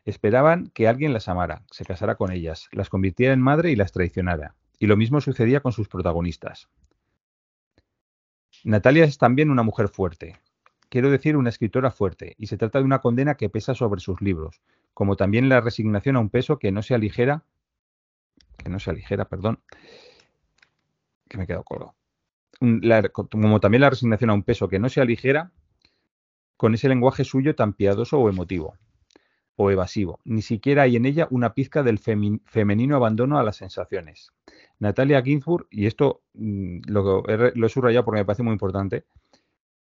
[0.04, 3.92] Esperaban que alguien las amara, se casara con ellas, las convirtiera en madre y las
[3.92, 4.56] traicionara.
[4.80, 6.68] Y lo mismo sucedía con sus protagonistas.
[8.64, 10.36] Natalia es también una mujer fuerte,
[10.88, 14.20] quiero decir una escritora fuerte, y se trata de una condena que pesa sobre sus
[14.20, 14.60] libros,
[14.92, 17.44] como también la resignación a un peso que no sea ligera,
[18.58, 19.60] que no sea ligera, perdón,
[21.28, 21.64] que me he quedado
[23.12, 25.52] como también la resignación a un peso que no sea ligera,
[26.56, 28.74] con ese lenguaje suyo tan piadoso o emotivo
[29.56, 30.20] o evasivo.
[30.24, 34.32] Ni siquiera hay en ella una pizca del femenino abandono a las sensaciones.
[34.78, 39.04] Natalia Ginsburg, y esto mm, lo, he, subrayado porque me parece muy importante,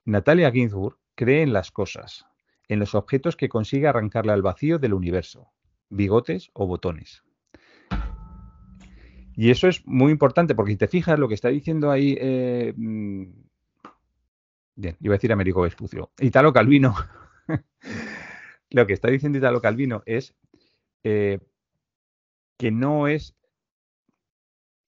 [0.05, 2.25] Natalia Ginsburg cree en las cosas,
[2.67, 5.51] en los objetos que consigue arrancarle al vacío del universo,
[5.89, 7.23] bigotes o botones.
[9.35, 12.73] Y eso es muy importante porque si te fijas lo que está diciendo ahí, eh,
[12.75, 13.23] mm,
[14.75, 16.95] bien, iba a decir Américo Vespucio, Italo Calvino,
[18.69, 20.35] lo que está diciendo Italo Calvino es
[21.03, 21.39] eh,
[22.57, 23.35] que no es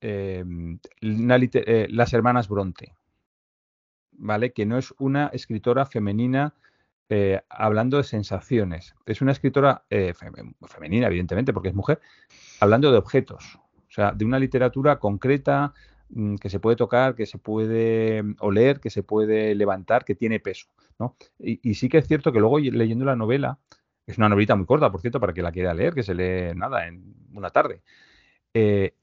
[0.01, 2.93] em, eh, las hermanas Bronte,
[4.11, 4.53] ¿vale?
[4.53, 6.53] Que no es una escritora femenina
[7.49, 8.95] hablando de sensaciones.
[9.05, 9.85] Es una escritora
[10.67, 12.01] femenina, evidentemente, porque es mujer,
[12.59, 13.59] hablando de objetos.
[13.95, 15.73] Sea, de una literatura concreta
[16.09, 20.15] mm, que se puede tocar, que se puede mm, oler, que se puede levantar, que
[20.15, 20.67] tiene peso.
[20.99, 21.15] ¿no?
[21.39, 23.59] Y, sí que es cierto que luego leyendo la novela,
[24.05, 26.55] es una novelita muy corta, por cierto, para que la quiera leer, que se lee
[26.55, 27.81] nada en una tarde.
[28.53, 28.93] Eh,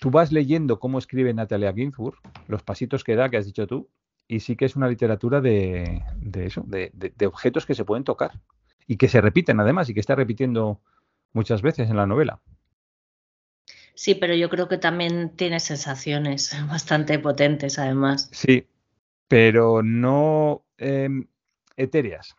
[0.00, 2.16] tú vas leyendo cómo escribe Natalia Ginsburg,
[2.48, 3.88] los pasitos que da, que has dicho tú,
[4.26, 6.02] y sí que es una literatura de,
[6.34, 8.32] eso, de, objetos que se pueden tocar
[8.86, 10.80] y que se repiten además y que está repitiendo
[11.32, 12.40] muchas veces en la novela.
[14.00, 18.30] Sí, pero yo creo que también tiene sensaciones bastante potentes, además.
[18.32, 18.66] Sí,
[19.28, 21.26] pero no em,
[21.76, 22.34] etéreas.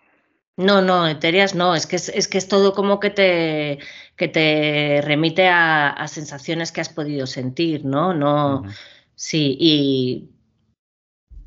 [0.57, 3.77] No, no, etéreas no, es que es, que es todo como que te,
[4.15, 8.11] que te remite a, sensaciones que has podido sentir, ¿no?
[8.15, 8.63] No,
[9.13, 10.31] sí, y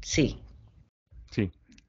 [0.01, 0.44] sí,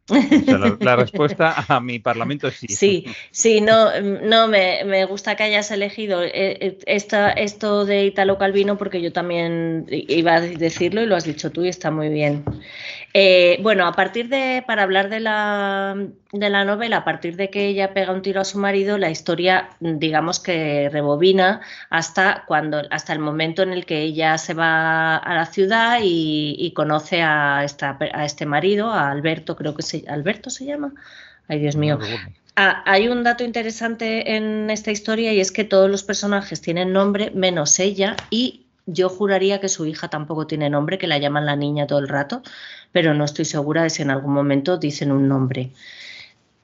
[0.08, 2.68] la, respuesta a mi parlamento es sí.
[2.68, 8.38] Sí, sí, no, no me, gusta que hayas elegido eh, eh, esta, esto de Italo
[8.38, 12.10] Calvino porque yo también iba a decirlo y lo has dicho tú y está muy
[12.10, 12.44] bien.
[13.18, 15.96] Eh, bueno, a partir de, para hablar de la,
[16.34, 19.10] de la novela, a partir de que ella pega un tiro a su marido, la
[19.10, 25.16] historia, digamos que rebobina hasta cuando, hasta el momento en el que ella se va
[25.16, 30.04] a la ciudad y, conoce a, esta, a este marido, a Alberto, creo que se,
[30.10, 30.92] Alberto se llama.
[31.48, 31.98] Ay, Dios mío.
[32.58, 36.92] Ah, hay un dato interesante en esta historia y es que todos los personajes tienen
[36.92, 41.46] nombre menos ella y yo juraría que su hija tampoco tiene nombre, que la llaman
[41.46, 42.42] la niña todo el rato,
[42.92, 45.72] pero no estoy segura de si en algún momento dicen un nombre.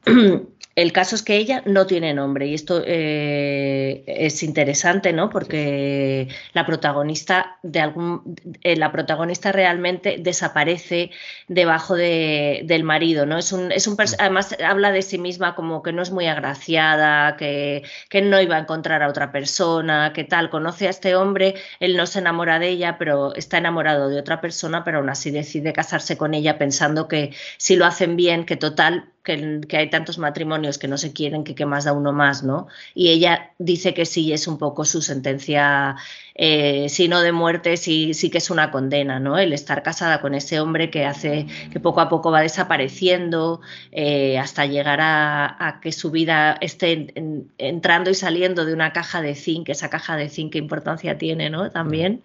[0.81, 5.29] el caso es que ella no tiene nombre y esto eh, es interesante, ¿no?
[5.29, 11.11] Porque la protagonista de algún, eh, la protagonista realmente desaparece
[11.47, 13.37] debajo del marido, ¿no?
[13.37, 17.37] Es un, es un además habla de sí misma como que no es muy agraciada,
[17.37, 21.55] que, que no iba a encontrar a otra persona, que tal, conoce a este hombre,
[21.79, 25.29] él no se enamora de ella, pero está enamorado de otra persona, pero aún así
[25.29, 30.17] decide casarse con ella pensando que si lo hacen bien, que total que, hay tantos
[30.17, 32.67] matrimonios que no se quieren, que qué más da uno más, ¿no?
[32.95, 35.95] Y ella dice que sí, es un poco su sentencia,
[36.35, 39.37] eh, si no de muerte, sí, sí que es una condena, ¿no?
[39.37, 44.39] El estar casada con ese hombre que hace que poco a poco va desapareciendo eh,
[44.39, 47.13] hasta llegar a, que su vida esté
[47.57, 51.49] entrando y saliendo de una caja de zinc, esa caja de zinc, qué importancia tiene,
[51.49, 51.69] ¿no?
[51.71, 52.23] También.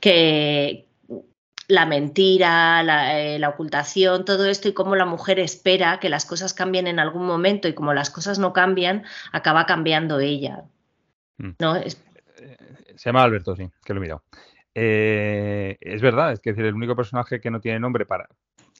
[0.00, 0.87] Que,
[1.68, 2.80] la mentira,
[3.12, 6.98] eh, la, ocultación, todo esto y cómo la mujer espera que las cosas cambien en
[6.98, 10.64] algún momento y como las cosas no cambian, acaba cambiando ella.
[11.36, 11.50] Mm.
[11.58, 11.76] ¿No?
[11.76, 11.90] Eh,
[12.96, 14.22] se llama Alberto, sí, que lo he mirado.
[14.74, 18.28] Eh, es verdad, es que decir, el único personaje que no tiene nombre para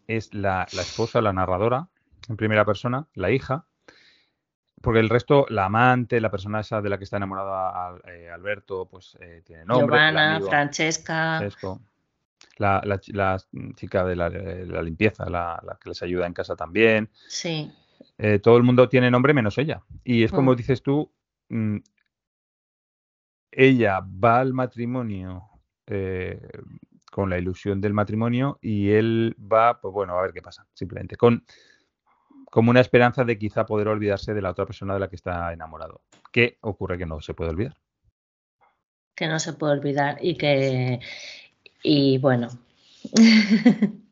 [0.06, 1.88] es la, esposa, la narradora,
[2.30, 3.66] en primera persona, la hija,
[4.80, 7.88] porque el resto, la amante, la persona esa de la que está enamorada
[8.32, 9.98] Alberto, pues tiene nombre.
[9.98, 11.40] Giovanna, Francesca
[12.58, 12.82] la,
[13.74, 17.10] chica de la, limpieza, la, que les ayuda en casa también.
[17.28, 17.72] Sí.
[18.18, 19.82] Eh, todo el mundo tiene nombre menos ella.
[20.04, 20.56] Y es como mm.
[20.56, 21.12] dices tú,
[21.48, 21.78] mm,
[23.52, 25.44] ella va al matrimonio
[25.86, 26.40] eh,
[27.10, 31.16] con la ilusión del matrimonio y él va, pues bueno, a ver qué pasa, simplemente,
[31.16, 31.44] con
[32.50, 35.52] como una esperanza de quizá poder olvidarse de la otra persona de la que está
[35.52, 36.02] enamorado.
[36.32, 37.76] ¿Qué ocurre que no se puede olvidar?
[39.14, 41.00] Que no se puede olvidar y que,
[41.88, 42.50] y bueno,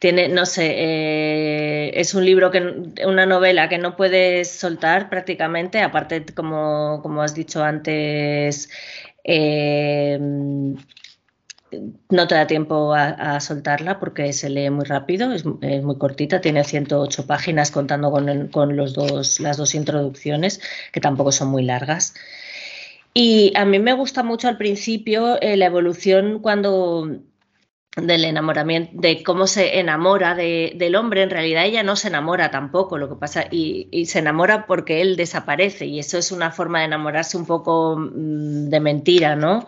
[0.00, 2.60] tiene, no sé, eh, es un libro que,
[3.06, 8.70] una novela que no puedes soltar prácticamente, aparte, como, como has dicho antes,
[9.22, 10.18] eh,
[12.10, 16.64] no te da tiempo a, soltarla porque se lee muy rápido, es, muy cortita, tiene
[16.64, 20.60] 108 páginas contando con, con, los dos, las dos introducciones,
[20.92, 22.14] que tampoco son muy largas.
[23.14, 27.22] Y a mí me gusta mucho al principio eh, la evolución cuando
[27.96, 32.96] del enamoramiento, de cómo se enamora del hombre, en realidad ella no se enamora tampoco,
[32.96, 36.78] lo que pasa, y, y, se enamora porque él desaparece, y eso es una forma
[36.78, 39.66] de enamorarse un poco mm, de mentira, ¿no?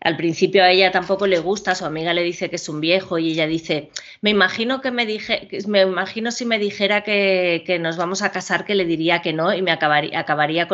[0.00, 3.18] Al principio a ella tampoco le gusta, su amiga le dice que es un viejo
[3.18, 3.90] y ella dice,
[4.22, 8.64] me imagino que me dije, me imagino si me dijera que, nos vamos a casar
[8.64, 10.66] que le diría que no y me acabaría, acabaría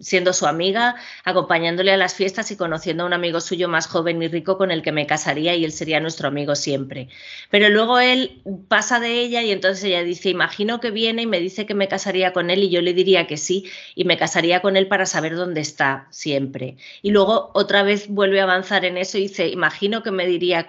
[0.00, 0.94] siendo su amiga,
[1.24, 4.70] acompañándole a las fiestas y conociendo a un amigo suyo más joven y rico con
[4.70, 7.08] el que me casaría y él sería nuestro amigo siempre.
[7.50, 11.40] Pero luego él pasa de ella y entonces ella dice, imagino que viene y me
[11.40, 13.64] dice que me casaría con él y yo le diría que sí
[13.96, 16.76] y me casaría con él para saber dónde está siempre.
[17.02, 20.66] Y luego otra vez vuelve a avanzar en eso y dice, imagino que me diría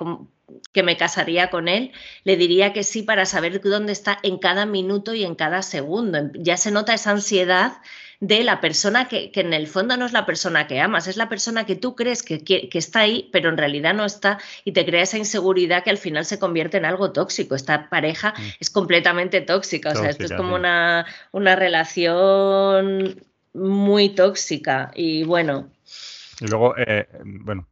[0.72, 1.92] que me casaría con él,
[2.24, 6.32] le diría que sí para saber dónde está en cada minuto y en cada segundo.
[6.34, 7.74] Ya se nota esa ansiedad
[8.24, 11.28] de la persona que, en el fondo no es la persona que amas, es la
[11.28, 14.86] persona que tú crees que, que, está ahí, pero en realidad no está y te
[14.86, 17.54] crea esa inseguridad que al final se convierte en algo tóxico.
[17.54, 18.42] Esta pareja mm.
[18.62, 23.22] es completamente tóxica, o sea, esto es como una, una relación
[23.54, 25.70] muy tóxica y bueno.
[26.42, 27.68] Y luego, eh, bueno,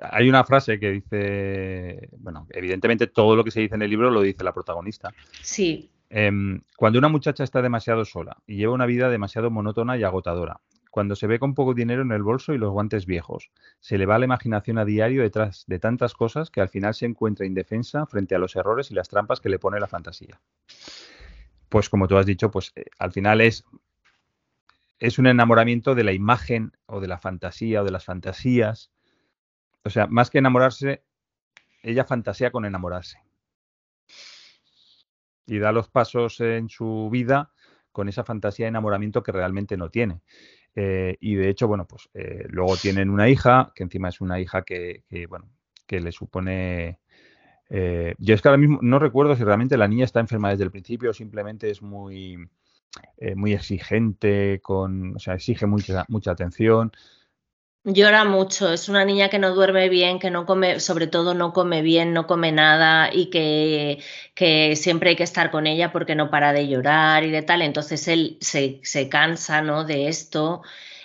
[0.00, 4.10] hay una frase que dice, bueno, evidentemente todo lo que se dice en el libro
[4.10, 5.12] lo dice la protagonista.
[5.42, 5.90] Sí.
[6.10, 10.60] Em, cuando una muchacha está demasiado sola y lleva una vida demasiado monótona y agotadora,
[10.90, 14.06] cuando se ve con poco dinero en el bolso y los guantes viejos, se le
[14.06, 18.06] va la imaginación a diario detrás de tantas cosas que al final se encuentra indefensa
[18.06, 20.40] frente a los errores y las trampas que le pone la fantasía.
[21.68, 23.64] Pues como tú has dicho, pues eh, al final es
[25.06, 28.90] es un enamoramiento de la imagen o de la fantasía o de las fantasías
[29.84, 31.04] o sea, más que enamorarse,
[31.82, 33.18] ella fantasea con enamorarse.
[35.46, 37.52] Y da los pasos en su vida
[37.92, 40.22] con esa fantasía de enamoramiento que realmente no tiene.
[40.74, 44.40] Eh, y de hecho, bueno, pues eh, luego tienen una hija, que encima es una
[44.40, 45.50] hija que, bueno,
[45.86, 47.00] que le supone...
[47.68, 50.64] Eh, yo es que ahora mismo no recuerdo si realmente la niña está enferma desde
[50.64, 52.48] el principio o simplemente es muy,
[53.36, 56.92] muy exigente, con, o sea, exige mucha, mucha atención.
[57.86, 61.52] Llora mucho, es una niña que no duerme bien, que no come, sobre todo no
[61.52, 64.02] come bien, no come nada y que,
[64.34, 67.60] que siempre hay que estar con ella porque no para de llorar y de tal.
[67.60, 69.84] Entonces él se, se cansa ¿no?
[69.84, 70.62] de esto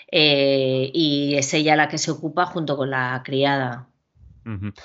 [0.09, 3.88] eh, y es ella la que se ocupa junto con la criada.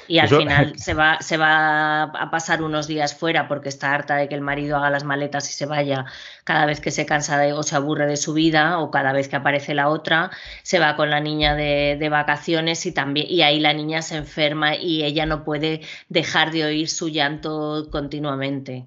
[0.08, 4.16] Y al final se va, se va a pasar unos días fuera porque está harta
[4.16, 6.04] de que el marido haga las maletas y se vaya
[6.44, 9.28] cada vez que se cansa de, o se aburre de su vida o cada vez
[9.28, 10.30] que aparece la otra,
[10.62, 14.76] se va con la niña de, vacaciones y también y ahí la niña se enferma
[14.76, 18.86] y ella no puede dejar de oír su llanto continuamente.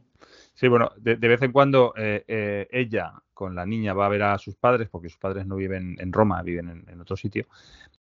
[0.54, 4.24] Sí, bueno, de, vez en cuando eh, eh, ella con la niña va a ver
[4.24, 7.46] a sus padres, porque sus padres no viven en Roma, viven en, otro sitio.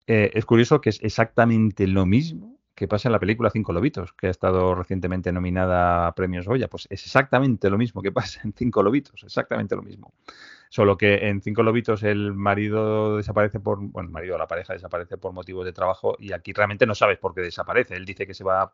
[0.08, 4.14] Eh, es curioso que es exactamente lo mismo que pasa en la película Cinco Lobitos,
[4.14, 6.68] que ha estado recientemente nominada a premios Goya.
[6.68, 10.14] Pues es exactamente lo mismo que pasa en Cinco Lobitos, exactamente lo mismo.
[10.70, 14.74] Solo que en Cinco Lobitos el marido desaparece por, bueno, el marido o la pareja
[14.74, 17.96] desaparece por motivos de trabajo y aquí realmente no sabes por qué desaparece.
[17.96, 18.72] Él dice que se va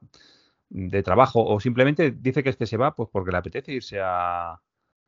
[0.68, 4.02] de trabajo o simplemente dice que es que se va pues porque le apetece irse
[4.02, 4.60] a,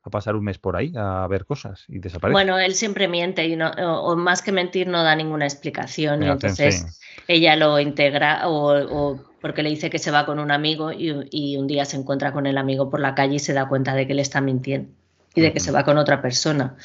[0.06, 2.34] a pasar un mes por ahí a ver cosas y desaparece.
[2.34, 6.28] Bueno, él siempre miente y no, o, más que mentir no da ninguna explicación y
[6.28, 11.58] entonces ella lo integra o, porque le dice que se va con un amigo y,
[11.58, 14.06] un día se encuentra con el amigo por la calle y se da cuenta de
[14.06, 14.94] que le está mintiendo
[15.34, 16.78] y de que se va con otra persona.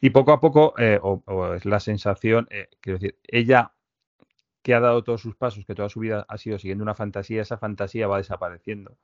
[0.00, 3.72] Y poco a poco, eh, o, es la sensación, eh, quiero decir, ella
[4.62, 7.42] que ha dado todos sus pasos, que toda su vida ha sido siguiendo una fantasía,
[7.42, 8.96] esa fantasía va desapareciendo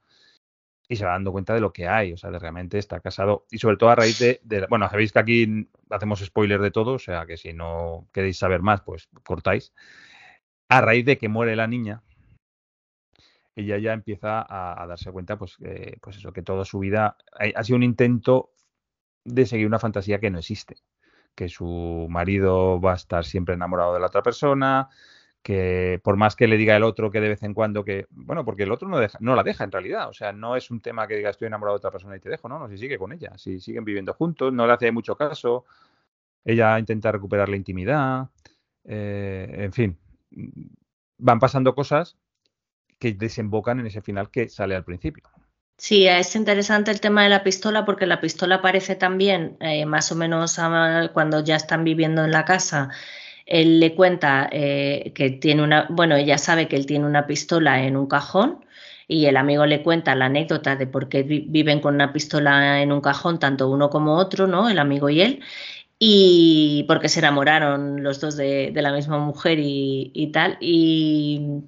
[0.89, 3.47] y se va dando cuenta de lo que hay, o sea, de realmente está casado
[3.51, 6.99] y sobre todo a raíz de, bueno, sabéis que aquí hacemos spoiler de todo, o
[6.99, 9.75] sea, que si no queréis saber más, pues cortáis.
[10.69, 12.03] A raíz de que muere la niña,
[13.55, 15.57] ella ya empieza a, darse cuenta, pues,
[16.01, 17.17] pues eso, que toda su vida
[17.55, 18.53] ha, sido un intento
[19.25, 20.77] de seguir una fantasía que no existe,
[21.35, 24.89] que su marido va a estar siempre enamorado de la otra persona,
[25.49, 28.45] que por más que le diga el otro que de vez en cuando que, bueno,
[28.45, 30.83] porque el otro no, deja, no la deja en realidad, o sea, no es un
[30.83, 32.99] tema que diga estoy enamorado de otra persona y te dejo, no, no, si sigue
[32.99, 35.65] con ella, si siguen viviendo juntos, no le hace mucho caso,
[36.45, 38.29] ella intenta recuperar la intimidad,
[38.85, 39.97] eh, en fin,
[41.17, 42.19] van pasando cosas
[42.99, 45.25] que desembocan en ese final que sale al principio.
[45.79, 50.13] Sí, es interesante el tema de la pistola porque la pistola aparece también eh, más
[50.13, 50.61] o menos
[51.15, 52.91] cuando ya están viviendo en la casa
[53.49, 57.83] él le cuenta eh, que tiene una, bueno, ella sabe que él tiene una pistola
[57.85, 58.65] en un cajón
[59.09, 62.93] y el amigo le cuenta la anécdota de por qué viven con una pistola en
[62.93, 64.69] un cajón, tanto uno como otro, ¿no?
[64.69, 65.41] El amigo y él.
[65.99, 70.59] Y porque se enamoraron los dos de, la misma mujer y, y tal.
[70.61, 71.63] Y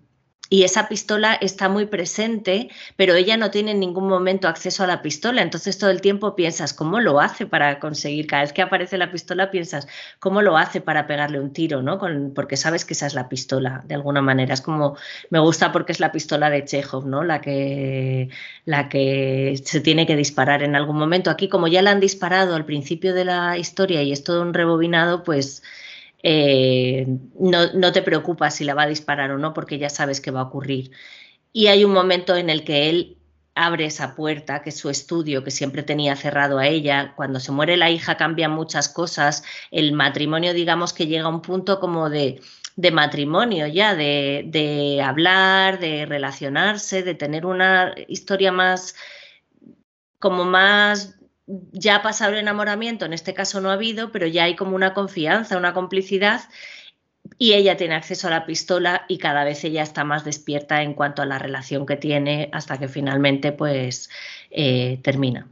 [0.52, 4.88] y esa pistola está muy presente, pero ella no tiene en ningún momento acceso a
[4.88, 5.42] la pistola.
[5.42, 8.26] Entonces todo el tiempo piensas, ¿cómo lo hace para conseguir?
[8.26, 9.86] Cada vez que aparece la pistola piensas,
[10.18, 11.82] ¿cómo lo hace para pegarle un tiro?
[11.82, 12.00] ¿no?
[12.34, 14.52] porque sabes que esa es la pistola, de alguna manera.
[14.52, 14.96] Es como,
[15.30, 17.22] me gusta porque es la pistola de Chekhov, ¿no?
[17.22, 18.28] La que,
[18.64, 21.30] la que se tiene que disparar en algún momento.
[21.30, 24.52] Aquí, como ya la han disparado al principio de la historia y es todo un
[24.52, 25.62] rebobinado, pues
[26.22, 27.06] eh,
[27.38, 30.40] no, te preocupas si la va a disparar o no, porque ya sabes que va
[30.40, 30.90] a ocurrir.
[31.52, 33.18] Y hay un momento en el que él
[33.54, 37.14] abre esa puerta, que es su estudio, que siempre tenía cerrado a ella.
[37.16, 39.42] Cuando se muere la hija cambian muchas cosas.
[39.70, 42.40] El matrimonio, digamos que llega a un punto como de,
[42.76, 48.94] de matrimonio ya, de, de, hablar, de relacionarse, de tener una historia más,
[50.18, 51.19] como más
[51.72, 54.76] ya ha pasado el enamoramiento, en este caso no ha habido, pero ya hay como
[54.76, 56.42] una confianza, una complicidad
[57.38, 60.94] y ella tiene acceso a la pistola y cada vez ella está más despierta en
[60.94, 64.10] cuanto a la relación que tiene hasta que finalmente pues
[64.50, 65.48] eh, termina.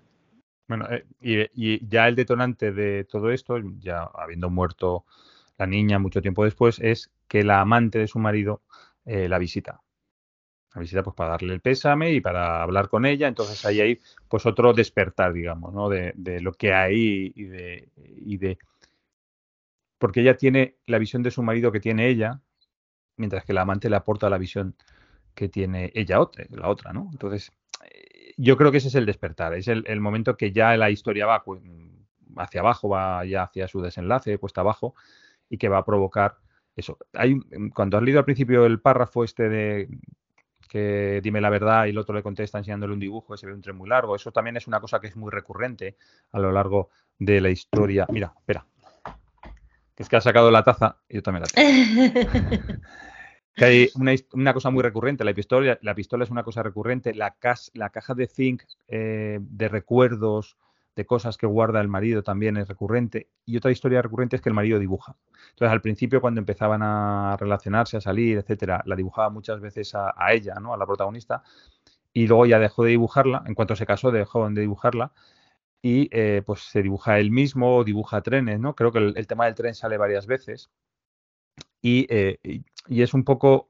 [0.69, 5.05] Bueno, eh, y, ya el detonante de todo esto, ya habiendo muerto
[5.57, 8.63] la niña mucho tiempo después, es que la amante de su marido
[9.05, 9.81] eh, la visita
[10.79, 13.29] visita pues para darle el pésame y para hablar con ella.
[13.29, 15.89] Entonces ahí hay pues otro despertar, digamos, ¿no?
[15.89, 18.59] De, lo que hay y de, y de...
[19.99, 22.41] Porque ella tiene la visión de su marido que tiene ella,
[23.17, 24.77] mientras que la amante le aporta la visión
[25.35, 27.09] que tiene ella otra, la otra, ¿no?
[27.13, 27.53] Entonces,
[27.85, 31.27] eh, yo creo que ese es el despertar, es el, momento que ya la historia
[31.27, 31.45] va
[32.37, 34.95] hacia abajo, va ya hacia su desenlace, cuesta abajo,
[35.49, 36.39] y que va a provocar
[36.75, 36.99] eso.
[37.13, 37.39] Hay,
[37.75, 39.89] cuando has leído al principio el párrafo este de
[40.69, 43.55] que dime la verdad y el otro le contesta enseñándole un dibujo y se ve
[43.55, 44.15] un tren muy largo.
[44.15, 45.97] Eso también es una cosa que es muy recurrente
[46.33, 48.07] a lo largo de la historia.
[48.11, 48.65] Mira, espera.
[49.95, 52.81] Que es que ha sacado la taza y yo también la tengo.
[53.57, 53.91] que hay
[54.33, 55.25] una, cosa muy recurrente.
[55.25, 57.15] La pistola, la pistola es una cosa recurrente.
[57.15, 57.37] La,
[57.75, 60.57] la caja de zinc eh, de recuerdos,
[60.99, 63.29] de cosas que guarda el marido también es recurrente.
[63.47, 65.15] Y otra historia recurrente es que el marido dibuja.
[65.51, 70.13] Entonces, al principio, cuando empezaban a relacionarse, a salir, etcétera, la dibujaba muchas veces a,
[70.33, 70.75] ella, ¿no?
[70.75, 71.45] A la protagonista.
[72.13, 73.45] Y luego ya dejó de dibujarla.
[73.47, 75.13] En cuanto se casó, dejó de dibujarla.
[75.81, 78.75] Y eh, pues se dibuja él mismo, dibuja trenes, ¿no?
[78.75, 80.69] Creo que el, tema del tren sale varias veces.
[81.81, 82.41] Y, eh,
[82.89, 83.69] y, es un poco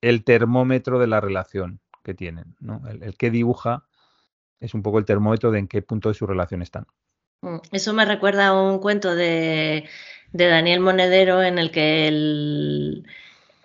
[0.00, 2.54] el termómetro de la relación que tienen.
[2.60, 2.80] ¿no?
[2.88, 3.88] El, que dibuja
[4.60, 6.86] es un poco el termómetro de en qué punto de su relación están.
[7.42, 9.88] Mm, eso me recuerda a un cuento de,
[10.32, 13.06] de Daniel Monedero en el que el,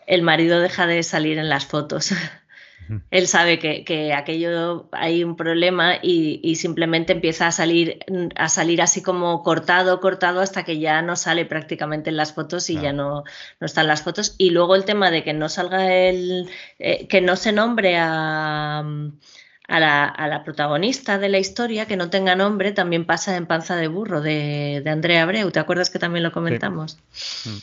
[0.07, 2.11] el marido deja de salir en las fotos.
[3.09, 7.99] Él sabe que, aquello hay un problema y, simplemente empieza a salir,
[8.35, 12.69] a salir así como cortado, cortado, hasta que ya no sale prácticamente en las fotos
[12.69, 13.23] y ya no,
[13.59, 14.35] no están las fotos.
[14.37, 18.83] Y luego el tema de que no salga el, eh, que no se nombre a,
[19.71, 23.87] a, la, protagonista de la historia, que no tenga nombre, también pasa en Panza de
[23.87, 25.49] Burro de, Andrea Abreu.
[25.51, 26.97] ¿Te acuerdas que también lo comentamos?
[27.45, 27.57] Mm.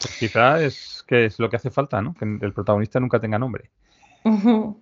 [0.00, 2.14] Pues quizá es que es lo que hace falta, ¿no?
[2.14, 3.70] Que el protagonista nunca tenga nombre.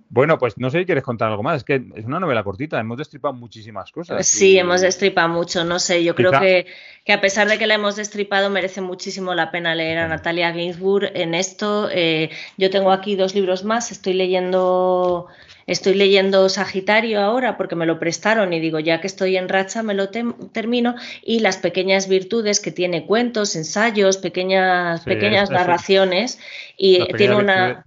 [0.09, 1.59] Bueno, pues no sé si quieres contar algo más.
[1.59, 4.27] Es que es una novela cortita, hemos destripado muchísimas cosas.
[4.27, 6.03] Sí, hemos destripado mucho, no sé.
[6.03, 6.67] Yo creo que,
[7.05, 10.53] que, a pesar de que la hemos destripado, merece muchísimo la pena leer a Natalia
[10.53, 11.89] Ginsburg en esto.
[11.93, 15.29] Eh, yo tengo aquí dos libros más, estoy leyendo.
[15.67, 19.83] Estoy leyendo Sagitario ahora porque me lo prestaron y digo, ya que estoy en racha,
[19.83, 20.95] me lo termino.
[21.23, 26.39] Y las pequeñas virtudes que tiene cuentos, ensayos, pequeñas, pequeñas narraciones.
[26.77, 27.85] Y tiene una.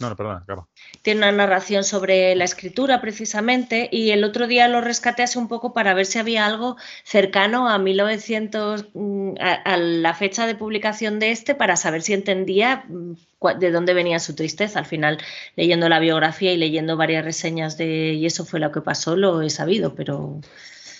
[0.00, 0.66] No, no, perdona, acaba.
[1.04, 5.48] Tiene una narración sobre la escritura precisamente y el otro día lo rescaté así un
[5.48, 11.18] poco para ver si había algo cercano a 1900, mm, a, la fecha de publicación
[11.18, 13.16] de este, para saber si entendía mm,
[13.58, 14.78] de dónde venía su tristeza.
[14.78, 15.18] Al final,
[15.56, 19.42] leyendo la biografía y leyendo varias reseñas de y eso fue lo que pasó, lo
[19.42, 20.40] he sabido, pero...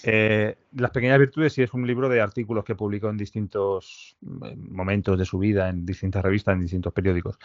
[0.06, 4.54] Eh, Las pequeñas virtudes sí es un libro de artículos que publicó en distintos eh,
[4.56, 7.38] momentos de su vida, en distintas revistas, en distintos periódicos.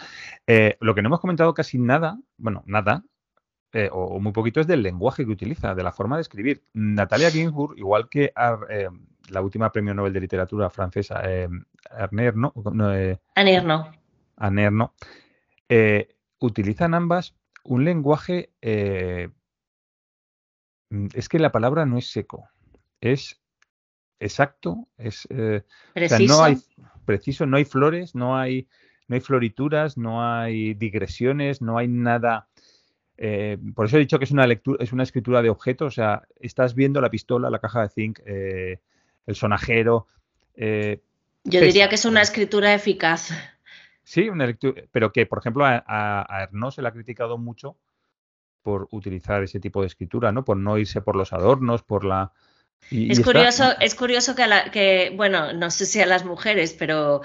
[0.46, 3.06] Eh, lo que no hemos comentado casi nada, bueno, nada,
[3.92, 6.64] o, muy poquito, es del lenguaje que utiliza, de la forma de escribir.
[6.74, 11.22] Natalia Ginsburg, igual que la última premio Nobel de Literatura francesa,
[11.92, 12.52] Arner, ¿no?
[13.36, 13.92] Anerno.
[14.38, 14.94] Anerno.
[16.40, 18.50] utilizan ambas un lenguaje
[21.14, 22.48] es que la palabra no es seco,
[23.02, 23.40] es
[24.20, 25.64] exacto, es eh,
[26.28, 26.58] no hay
[27.06, 28.68] preciso, no hay flores, no hay,
[29.08, 32.48] no hay florituras, no hay digresiones, no hay nada.
[33.18, 35.96] Eh, por eso he dicho que es una lectura, es una escritura de objetos, o
[35.96, 38.80] sea, estás viendo la pistola, la caja de zinc, eh,
[39.26, 40.08] el sonajero.
[41.46, 43.32] Yo diría que es una escritura eficaz.
[44.04, 47.78] Sí, una lectura, pero que, por ejemplo, a, a, se le ha criticado mucho
[48.62, 50.44] por utilizar ese tipo de escritura, ¿no?
[50.44, 52.32] Por no irse por los adornos, por la...
[52.92, 57.22] es, curioso, es curioso que, que, bueno, no sé si a las mujeres, pero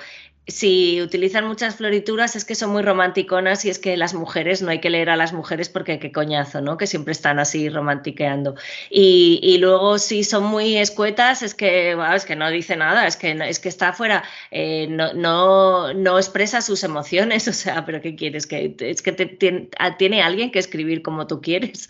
[0.47, 4.71] si utilizan muchas florituras es que son muy romanticonas y es que las mujeres, no
[4.71, 6.77] hay que leer a las mujeres porque qué coñazo, ¿no?
[6.77, 8.55] Que siempre están así romantiqueando.
[8.91, 13.33] Y, luego si son muy escuetas es que, es que no dice nada, es que,
[13.33, 18.47] es que está afuera, eh, no, no, expresa sus emociones, o sea, pero ¿qué quieres?
[18.47, 21.89] Que, es que tiene alguien que escribir como tú quieres.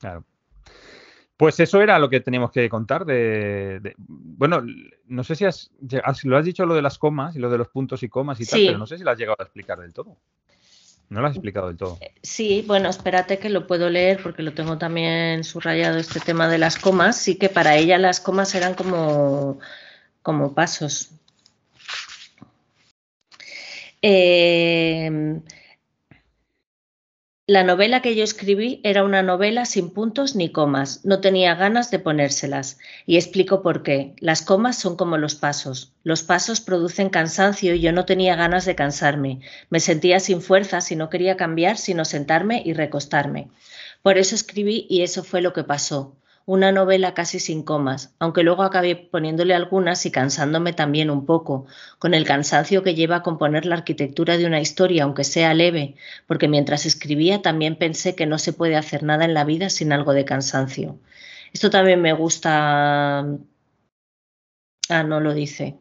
[0.00, 0.24] Claro.
[1.44, 4.64] Pues eso era lo que teníamos que contar de, bueno,
[5.08, 5.70] no sé si has,
[6.22, 8.46] lo has dicho lo de las comas y lo de los puntos y comas y
[8.46, 10.16] tal, pero no sé si lo has llegado a explicar del todo.
[11.10, 11.98] No lo has explicado del todo.
[12.00, 16.48] Eh, sí, bueno, espérate que lo puedo leer porque lo tengo también subrayado este tema
[16.48, 17.18] de las comas.
[17.18, 19.58] Sí que para ella las comas eran como,
[20.22, 21.10] como pasos.
[24.00, 25.42] Eh,
[27.46, 31.90] la novela que yo escribí era una novela sin puntos ni comas, no tenía ganas
[31.90, 32.78] de ponérselas.
[33.04, 34.14] Y explico por qué.
[34.18, 35.92] Las comas son como los pasos.
[36.04, 39.40] Los pasos producen cansancio y yo no tenía ganas de cansarme.
[39.68, 43.48] Me sentía sin fuerzas y no quería cambiar sino sentarme y recostarme.
[44.00, 46.16] Por eso escribí y eso fue lo que pasó
[46.46, 51.66] una novela casi sin comas, aunque luego acabé poniéndole algunas y cansándome también un poco,
[51.98, 55.94] con el cansancio que lleva a componer la arquitectura de una historia, aunque sea leve,
[56.26, 59.92] porque mientras escribía también pensé que no se puede hacer nada en la vida sin
[59.92, 60.98] algo de cansancio.
[61.52, 63.26] Esto también me gusta.
[64.88, 65.78] Ah, no lo dice.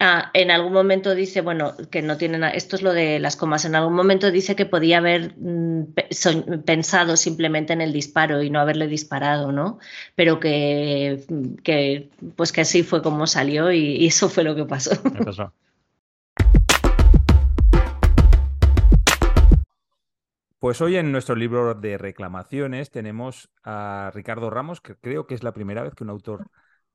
[0.00, 3.64] Ah, en algún momento dice, bueno, que no tienen, esto es lo de las comas,
[3.64, 5.94] en algún momento dice que podía haber mm,
[6.64, 9.78] pensado simplemente en el disparo y no haberle disparado, ¿no?
[10.16, 11.24] Pero que,
[11.62, 14.92] que pues que así fue como salió y, eso fue lo que pasó.
[20.58, 25.42] Pues hoy en nuestro libro de reclamaciones tenemos a Ricardo Ramos, que creo que es
[25.42, 26.46] la primera vez que un autor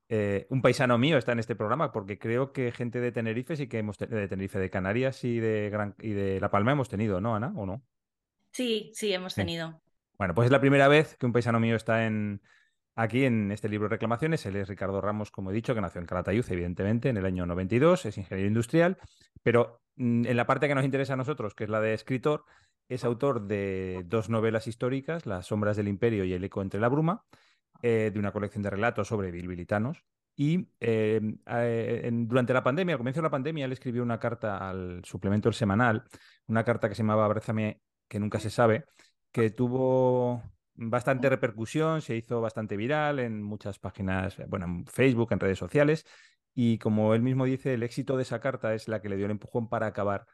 [0.10, 3.68] eh, un paisano mío está en este programa, porque creo que gente de Tenerife sí
[3.68, 7.22] que hemos de Tenerife, de Canarias y de, Gran y de La Palma hemos tenido,
[7.22, 7.54] ¿no, Ana?
[7.56, 7.82] ¿O no?
[8.52, 9.82] Sí, sí, hemos tenido.
[10.18, 12.42] Bueno, pues es la primera vez que un paisano mío está en
[13.00, 16.02] Aquí en este libro de reclamaciones, él es Ricardo Ramos, como he dicho, que nació
[16.02, 18.98] en Calatayud, evidentemente, en el año 92, es ingeniero industrial,
[19.42, 22.44] pero mm, en la parte que nos interesa a nosotros, que es la de escritor,
[22.90, 26.90] es autor de dos novelas históricas, Las sombras del imperio y El eco entre la
[26.90, 27.24] bruma,
[27.82, 30.04] eh, de una colección de relatos sobre bilbilitanos.
[30.36, 34.70] Y eh, eh, durante la pandemia, al comienzo de la pandemia, él escribió una carta
[34.70, 36.06] al suplemento El Semanal,
[36.48, 38.86] una carta que se llamaba Abrázame, que nunca se sabe,
[39.32, 40.42] que tuvo
[40.76, 46.06] bastante repercusión, se hizo bastante viral en muchas páginas, bueno, en Facebook, en redes sociales,
[46.56, 49.26] y como él mismo dice, el éxito de esa carta es la que le dio
[49.26, 50.26] el empujón para acabar,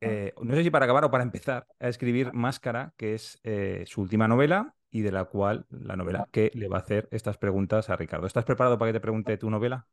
[0.00, 3.84] eh, no sé si para acabar o para empezar a escribir Máscara, que es eh,
[3.86, 7.38] su última novela y de la cual la novela que le va a hacer estas
[7.38, 8.26] preguntas a Ricardo.
[8.26, 9.86] ¿Estás preparado para que te pregunte tu novela?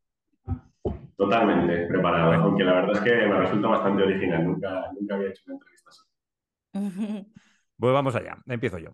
[1.15, 5.43] Totalmente preparado, aunque la verdad es que me resulta bastante original, nunca, nunca había hecho
[5.45, 7.33] una entrevista así.
[7.79, 8.89] Pues vamos allá, empiezo yo.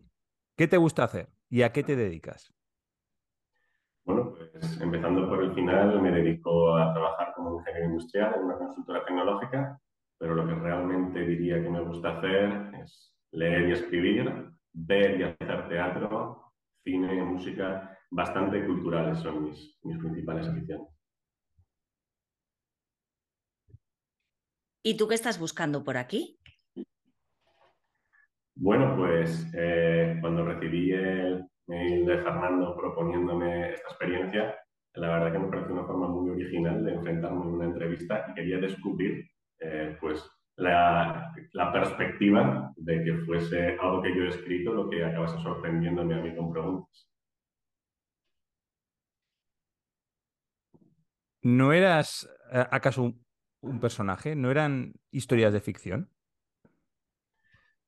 [0.58, 2.54] ¿Qué te gusta hacer y a qué te dedicas?
[4.04, 8.58] Bueno, pues empezando por el final, me dedico a trabajar como ingeniero industrial en una
[8.58, 9.80] consultora tecnológica,
[10.18, 15.24] pero lo que realmente diría que me gusta hacer es leer y escribir, ver y
[15.24, 16.54] hacer teatro,
[16.84, 20.88] cine, música, bastante culturales son mis, mis principales aficiones.
[24.86, 26.38] ¿Y tú qué estás buscando por aquí?
[28.56, 34.56] Bueno, pues eh, cuando recibí el mail de Fernando proponiéndome esta experiencia,
[34.96, 38.34] la verdad que me pareció una forma muy original de enfrentarme a una entrevista y
[38.36, 39.26] quería descubrir
[39.60, 41.34] eh, pues la,
[41.72, 46.36] perspectiva de que fuese algo que yo he escrito lo que acabase sorprendiéndome a mí
[46.36, 47.10] con preguntas.
[51.42, 53.14] ¿No eras eh, acaso
[53.62, 54.36] un personaje?
[54.36, 56.10] ¿No eran historias de ficción?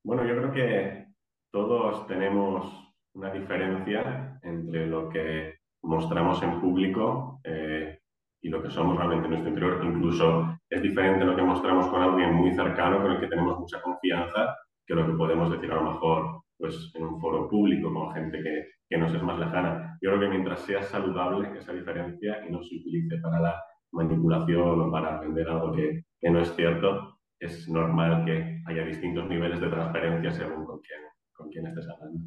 [0.02, 1.06] Bueno, yo creo que
[1.50, 8.00] todos tenemos una diferencia entre lo que mostramos en público eh,
[8.42, 9.84] y lo que somos realmente en nuestro interior.
[9.84, 13.80] Incluso es diferente lo que mostramos con alguien muy cercano, con el que tenemos mucha
[13.80, 14.56] confianza,
[14.86, 18.42] que lo que podemos decir a lo mejor pues, en un foro público con gente
[18.42, 19.98] que, que nos es más lejana.
[20.00, 23.62] Yo creo que mientras sea saludable esa diferencia y no se utilice para la
[23.92, 29.28] manipulación o para vender algo que, que no es cierto, es normal que haya distintos
[29.28, 31.00] niveles de transparencia según con quién,
[31.32, 32.24] con quién estés hablando.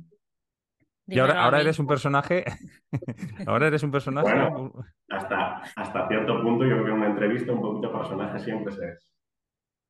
[1.10, 2.46] Y ahora, ahora eres un personaje.
[3.48, 4.32] ahora eres un personaje.
[4.32, 4.74] Bueno,
[5.10, 8.90] hasta, hasta cierto punto, yo creo que en una entrevista un poquito personaje siempre se
[8.90, 9.10] es.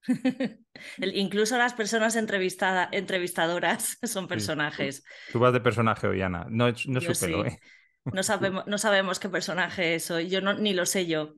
[0.97, 5.03] Incluso las personas entrevistadoras son personajes.
[5.31, 6.45] Tú, vas de personaje hoy, Ana.
[6.49, 7.59] No, no supe, ¿eh?
[8.05, 11.35] No sabemos, no sabemos qué personaje soy, yo no, ni lo sé yo.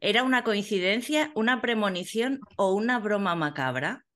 [0.00, 4.06] ¿Era una coincidencia, una premonición o una broma macabra?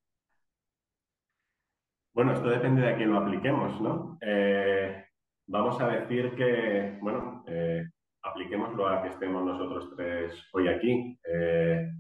[2.15, 4.19] Bueno, esto depende de a quién lo apliquemos, ¿no?
[4.21, 5.05] Eh,
[5.49, 7.85] vamos a decir que, bueno, eh,
[8.23, 11.19] apliquémoslo a que estemos nosotros tres hoy aquí.
[11.25, 11.91] Eh,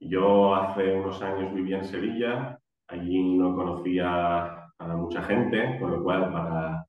[0.00, 2.58] yo hace unos años vivía en Sevilla,
[2.88, 6.84] allí no conocía a mucha gente, con lo cual para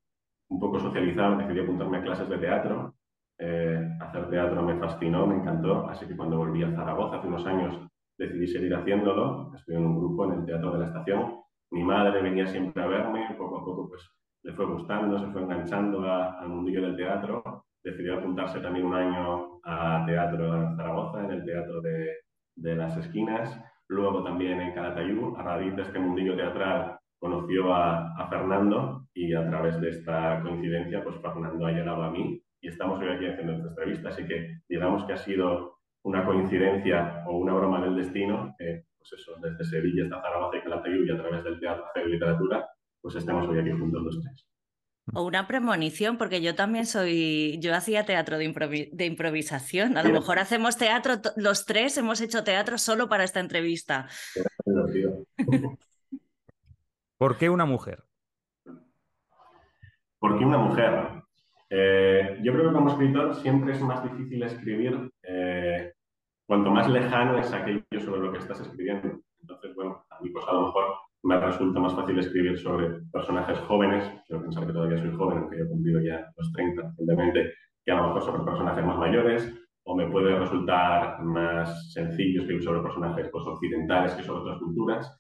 [0.50, 2.96] un poco socializado, decidí apuntarme a clases de teatro.
[3.38, 7.46] Eh, hacer teatro me fascinó, me encantó, así que cuando volví a Zaragoza hace unos
[7.46, 7.80] años
[8.18, 9.54] decidí seguir haciéndolo.
[9.56, 11.43] Estoy en un grupo en el Teatro de la Estación.
[11.74, 14.08] Mi madre venía siempre a verme, poco a poco pues
[14.44, 17.66] le fue gustando, se fue enganchando al mundillo del teatro.
[17.84, 22.18] Decidió apuntarse también un año a teatro en Zaragoza, en el Teatro de,
[22.56, 23.60] de las Esquinas.
[23.88, 29.50] Luego también en Calatayud, a raíz de este mundillo teatral, conoció a, Fernando y a
[29.50, 33.54] través de esta coincidencia, pues Fernando ha llegado a mí y estamos hoy aquí haciendo
[33.54, 34.10] esta entrevista.
[34.10, 38.54] Así que digamos que ha sido una coincidencia o una broma del destino,
[39.10, 42.70] pues eso, desde Sevilla hasta Zaragoza y Calatayud y a través del teatro hacer literatura,
[43.01, 44.47] pues estamos hoy aquí juntos los tres.
[45.14, 49.97] O una premonición, porque yo también soy, yo hacía teatro de, de improvisación.
[49.97, 54.08] A lo mejor hacemos teatro, los tres hemos hecho teatro solo para esta entrevista.
[57.18, 58.01] ¿Por qué una mujer?
[60.20, 61.24] ¿Por qué una mujer?
[61.70, 65.12] Eh, yo creo que como escritor siempre es más difícil escribir
[66.54, 69.22] cuanto más lejano es aquello sobre lo que estás escribiendo.
[69.41, 70.84] Entonces, bueno, a mí pues a lo mejor
[71.24, 75.60] me resulta más fácil escribir sobre personajes jóvenes, quiero pensar que todavía soy joven, aunque
[75.60, 79.51] he cumplido ya los 30 recientemente, que a lo mejor sobre personajes más mayores,
[79.84, 85.20] o me puede resultar más sencillo escribir sobre personajes pues, occidentales que sobre otras culturas.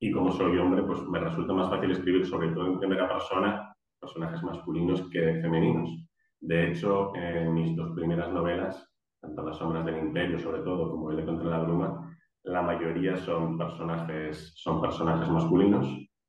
[0.00, 3.72] Y como soy hombre, pues me resulta más fácil escribir, sobre todo en primera persona,
[4.00, 6.08] personajes masculinos que femeninos.
[6.40, 8.91] De hecho, en mis dos primeras novelas,
[9.22, 13.16] tanto Las sombras del imperio, sobre todo, como El de contra la bruma, la mayoría
[13.16, 15.86] son personajes, son personajes masculinos.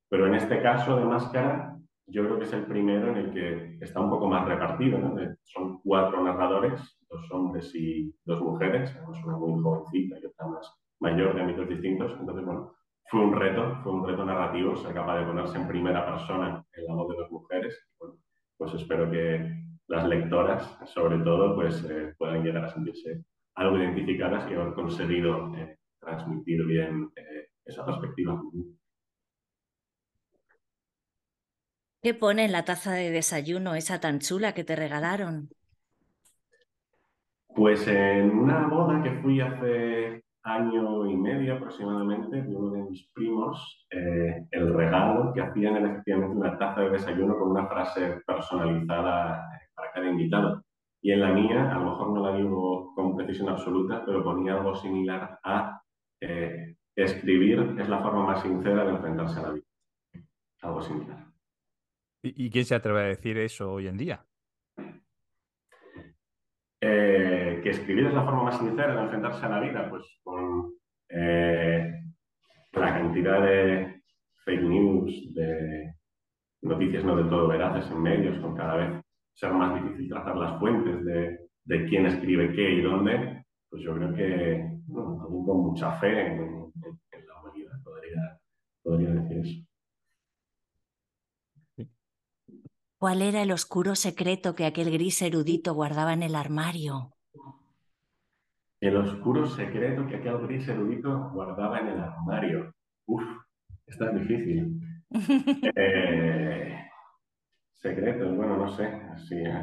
[0.10, 1.76] Pero en este caso de Máscara,
[2.06, 5.00] yo creo que es el primero en el que está un poco más repartido.
[5.44, 11.34] Son cuatro narradores, dos hombres y dos mujeres, una muy jovencita y otra más mayor
[11.34, 12.16] de ámbitos distintos.
[12.20, 12.76] Entonces, bueno,
[13.10, 16.86] fue un reto, fue un reto narrativo ser capaz de ponerse en primera persona en
[16.86, 17.88] la voz de dos mujeres.
[17.98, 18.16] Bueno,
[18.58, 23.24] pues espero que las lectoras, sobre todo, pues eh, puedan llegar a sentirse
[23.56, 28.42] algo identificadas y haber conseguido eh, transmitir bien eh, esa perspectiva.
[32.02, 35.50] ¿Qué pone en la taza de desayuno esa tan chula que te regalaron?
[37.56, 43.08] Pues en una boda que fui hace año y medio aproximadamente de uno de mis
[43.14, 48.22] primos, eh, el regalo que hacían era efectivamente una taza de desayuno con una frase
[48.26, 49.53] personalizada
[49.94, 50.64] cada invitado.
[51.02, 54.54] Y en la mía, a lo mejor no la digo con precisión absoluta, pero ponía
[54.54, 55.82] algo similar a
[56.22, 59.66] eh, escribir es la forma más sincera de enfrentarse a la vida.
[60.62, 61.26] Algo similar.
[62.22, 64.26] ¿Y, quién se atreve a decir eso hoy en día?
[66.80, 70.74] Eh, que escribir es la forma más sincera de enfrentarse a la vida, pues con
[71.10, 72.02] eh,
[72.72, 74.04] la cantidad de
[74.46, 75.96] fake news, de
[76.62, 79.04] noticias no del todo veraces en medios, con cada vez
[79.34, 84.14] ser más difícil trazar las fuentes de, quién escribe qué y dónde, pues yo creo
[84.14, 84.62] que
[84.96, 88.40] aún con mucha fe en, la humanidad podría,
[88.84, 89.68] podría decir eso.
[92.98, 97.12] ¿Cuál era el oscuro secreto que aquel gris erudito guardaba en el armario?
[98.80, 102.74] El oscuro secreto que aquel gris erudito guardaba en el armario.
[103.06, 103.24] Uf,
[103.86, 104.80] está difícil.
[105.76, 106.84] Eh,
[107.84, 108.90] secreto, bueno, no sé.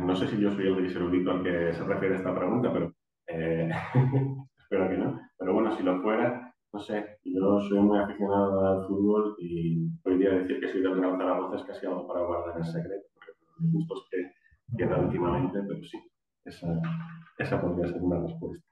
[0.01, 2.95] no sé si yo soy el gris erudito al que se refiere esta pregunta, pero
[3.27, 3.71] eh,
[4.59, 5.21] espero que no.
[5.39, 7.19] Pero bueno, si lo fuera, no sé.
[7.25, 11.87] Yo soy muy aficionado al fútbol y podría decir que soy del Real Zaragoza casi
[11.87, 13.11] algo para guardar el secreto
[13.61, 14.33] gustos que,
[14.77, 15.99] que últimamente, pero sí,
[16.45, 18.67] esa podría ser una respuesta.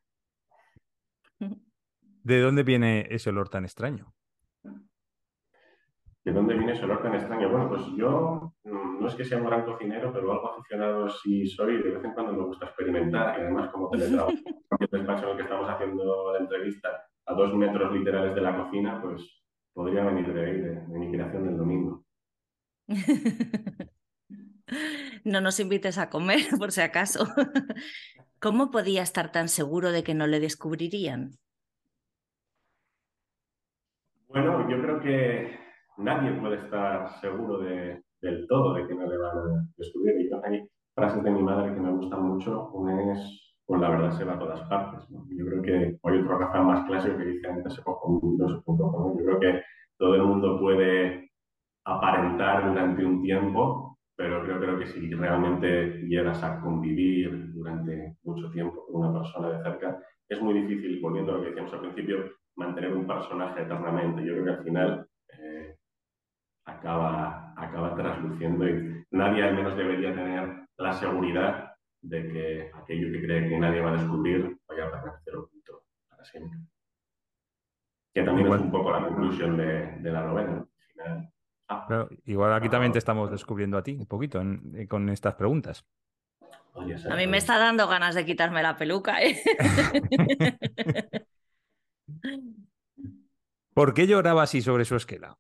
[2.23, 4.15] ¿De dónde viene ese olor tan extraño?
[6.29, 7.49] ¿De dónde viene ese olor tan extraño?
[7.49, 11.47] Bueno, pues yo mm, no es que sea un gran cocinero, pero algo aficionado sí
[11.47, 11.83] soy.
[11.83, 14.33] De vez en cuando me gusta experimentar y además como teletrabajo,
[14.79, 18.55] el despacho en el que estamos haciendo la entrevista a dos metros literales de la
[18.59, 22.05] cocina, pues podría venir de ahí, de, de mi creación del domingo.
[25.25, 27.27] No nos invites a comer, por si acaso.
[28.39, 31.31] ¿Cómo podía estar tan seguro de que no le descubrirían?
[34.29, 35.58] Bueno, yo creo que
[35.99, 40.31] nadie puede estar seguro del todo de que no le van a descubrir.
[40.31, 42.71] Yo hay frases de mi madre que me gustan mucho.
[42.71, 45.07] Una es, pues la verdad se va a todas partes.
[45.11, 48.49] Yo creo que hay otro refrán más clásico que dice, antes se coge un mundo,
[48.49, 49.63] se Yo creo que
[49.99, 51.31] todo el mundo puede
[51.85, 53.89] aparentar durante un tiempo
[54.19, 59.49] pero creo, creo que si realmente llegas a convivir durante mucho tiempo con una persona
[59.51, 59.97] de cerca,
[60.29, 64.25] es muy difícil, volviendo a lo que decíamos al principio, mantener un personaje eternamente.
[64.27, 65.09] Yo creo que al final
[66.79, 73.23] acaba, acaba trasluciendo y nadie al menos debería tener la seguridad de que aquello que
[73.25, 76.59] cree que nadie va a descubrir vaya a permanecer oculto para siempre.
[78.15, 80.53] Que también es un poco la conclusión de, de la novela.
[80.53, 81.33] Al final,
[81.71, 82.09] Ah.
[82.25, 84.41] igual aquí también te estamos descubriendo a ti un poquito
[84.75, 85.85] eh, con estas preguntas.
[86.75, 89.21] A mí me está dando ganas de quitarme la peluca.
[89.21, 89.37] ¿eh?
[93.75, 95.37] ¿Por qué lloraba así sobre su esquela?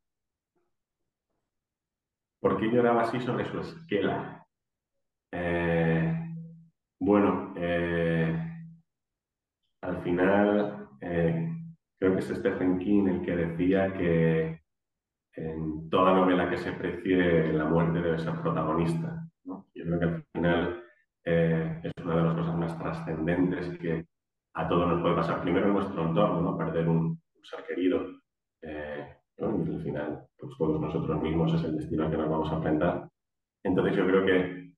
[2.48, 4.42] ¿Por qué lloraba así sobre su esquela?
[5.30, 6.34] Eh,
[6.98, 7.52] bueno,
[9.82, 10.88] al final
[11.98, 14.62] creo que es Stephen King el que decía que
[15.34, 19.28] en toda novela que se precie la muerte debe ser protagonista.
[19.44, 20.84] Yo creo que al final
[21.26, 24.06] eh, es una de las cosas más trascendentes que
[24.54, 25.42] a todos nos puede pasar.
[25.42, 26.56] Primero en nuestro entorno, ¿no?
[26.56, 28.06] perder un, ser querido.
[28.62, 32.50] Eh, y al final, pues todos nosotros mismos es el destino al que nos vamos
[32.52, 33.08] a enfrentar.
[33.64, 34.72] Entonces yo creo que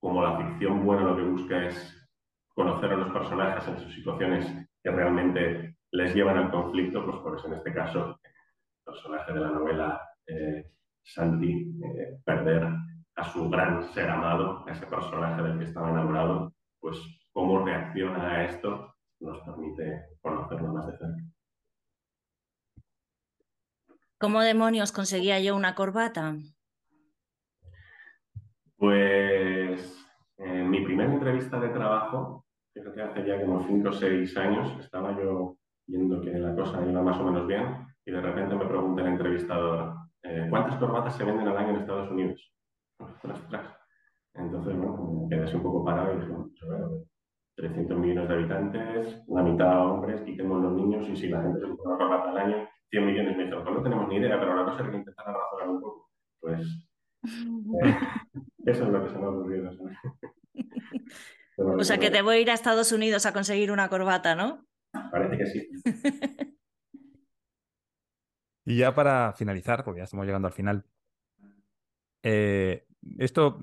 [0.00, 2.08] como la ficción buena lo que busca es
[2.54, 4.46] conocer a los personajes en sus situaciones
[4.82, 8.18] que realmente les llevan al conflicto, pues por eso en este caso
[8.84, 10.70] personaje de la novela eh,
[11.02, 12.68] Santi, eh, perder
[13.16, 16.98] a su gran ser amado, a ese personaje del que estaba enamorado, pues
[17.32, 21.33] cómo reacciona a esto nos permite conocerlo más de cerca.
[24.18, 26.36] ¿Cómo demonios conseguía yo una corbata?
[28.76, 30.06] Pues
[30.38, 35.16] en mi primera entrevista de trabajo, fíjate, hace ya como 5 o 6 años, estaba
[35.18, 35.56] yo
[35.86, 39.08] viendo que la cosa iba más o menos bien y de repente me pregunta el
[39.08, 42.52] entrevistador, eh, ¿cuántas corbatas se venden al año en Estados Unidos?
[44.34, 46.50] Entonces, bueno, me quedé así un poco parado y dije, bueno,
[47.56, 51.66] 300 millones de habitantes, la mitad hombres, quitemos los niños y si la gente se
[51.66, 53.36] pone una corbata al año, 100 millones.
[53.36, 55.80] Me dijeron, pues no tenemos ni idea, pero la cosa es que intentar razonar un
[55.80, 56.10] poco.
[56.40, 56.60] Pues
[57.84, 57.96] eh,
[58.66, 59.70] eso es lo que se me ha ocurrido.
[61.78, 64.66] o sea que te voy a ir a Estados Unidos a conseguir una corbata, ¿no?
[65.10, 65.68] Parece que sí.
[68.64, 70.84] y ya para finalizar, porque ya estamos llegando al final,
[72.22, 72.86] eh,
[73.18, 73.58] esto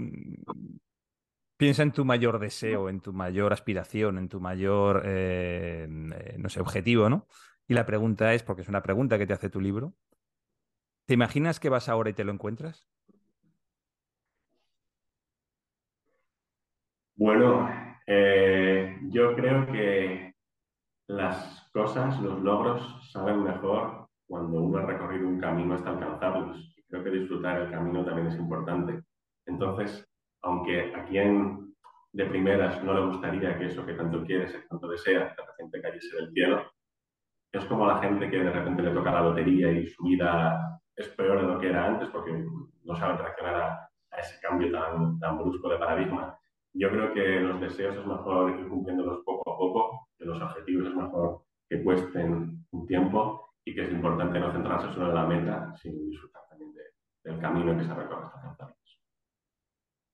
[1.61, 6.49] Piensa en tu mayor deseo, en tu mayor aspiración, en tu mayor, eh, eh, no
[6.49, 7.27] sé, objetivo, ¿no?
[7.71, 9.93] Y la pregunta es, porque es una pregunta que te hace tu libro,
[11.05, 12.85] ¿te imaginas que vas ahora y te lo encuentras?
[17.15, 17.69] Bueno,
[18.05, 20.35] eh, yo creo que
[21.07, 26.75] las cosas, los logros, saben mejor cuando uno ha recorrido un camino hasta alcanzarlos.
[26.89, 29.01] Creo que disfrutar el camino también es importante.
[29.45, 30.05] Entonces,
[30.41, 31.73] aunque a quien
[32.11, 35.81] de primeras no le gustaría que eso que tanto quieres, que tanto deseas, de repente
[35.81, 36.69] cayese del cielo,
[37.51, 41.07] es como la gente que de repente le toca la lotería y su vida es
[41.09, 42.31] peor de lo que era antes porque
[42.83, 43.87] no saben reaccionar a,
[44.17, 46.37] ese cambio tan, brusco de paradigma.
[46.73, 50.87] Yo creo que los deseos es mejor ir cumpliéndolos poco a poco, que los objetivos
[50.87, 55.25] es mejor que cuesten un tiempo y que es importante no centrarse solo en la
[55.25, 56.73] meta, sino disfrutar también
[57.23, 58.75] del camino que se recorre hasta alcanzarlo.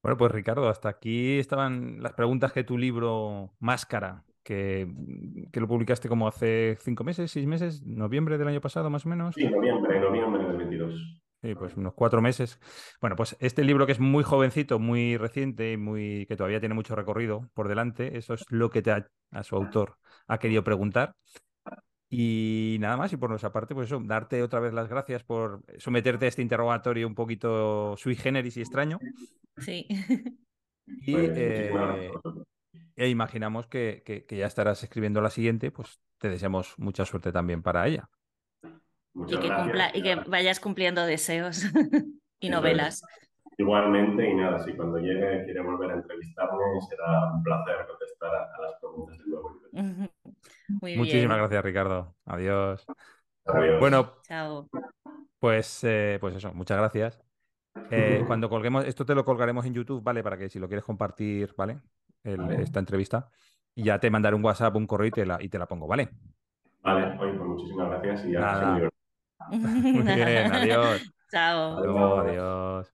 [0.03, 4.87] Bueno, pues Ricardo, hasta aquí estaban las preguntas que tu libro Máscara, que,
[5.51, 9.09] que, lo publicaste como hace cinco meses, seis meses, noviembre del año pasado más o
[9.09, 9.35] menos.
[9.35, 11.21] Sí, noviembre, noviembre del 22.
[11.41, 12.57] Sí, pues unos cuatro meses.
[13.01, 16.75] Bueno, pues este libro que es muy jovencito, muy reciente y muy que todavía tiene
[16.75, 21.13] mucho recorrido por delante, eso es lo que te a su autor ha querido preguntar.
[22.09, 25.61] Y nada más, y por nuestra parte, pues eso, darte otra vez las gracias por
[25.77, 28.97] someterte a este interrogatorio un poquito sui generis y extraño.
[29.57, 29.85] Sí.
[30.87, 31.71] Y pues, eh,
[32.97, 37.61] e imaginamos que, que, ya estarás escribiendo la siguiente, pues te deseamos mucha suerte también
[37.61, 38.09] para ella.
[39.13, 39.49] y que,
[39.93, 41.63] y que vayas cumpliendo deseos
[42.39, 43.03] y novelas.
[43.59, 48.61] Igualmente, y nada, si cuando llegue quiere volver a entrevistarme, será un placer contestar a,
[48.61, 50.97] las preguntas del nuevo libro.
[50.97, 52.15] Muchísimas gracias, Ricardo.
[52.25, 52.85] Adiós.
[53.45, 53.79] Adiós.
[53.79, 54.67] Bueno, Chao.
[55.39, 57.21] Pues, eh, pues eso, muchas gracias.
[57.91, 60.23] Eh, cuando colguemos, esto te lo colgaremos en YouTube, ¿vale?
[60.23, 61.79] Para que si lo quieres compartir, ¿vale?
[62.23, 63.29] Esta entrevista.
[63.75, 65.87] Y ya te mandaré un WhatsApp, un correo y te la, y te la pongo,
[65.87, 66.09] ¿vale?
[66.81, 68.89] Vale, oye, pues muchísimas gracias y ya.
[69.49, 71.13] Muy bien, adiós.
[71.31, 72.19] Chao.
[72.19, 72.93] adiós.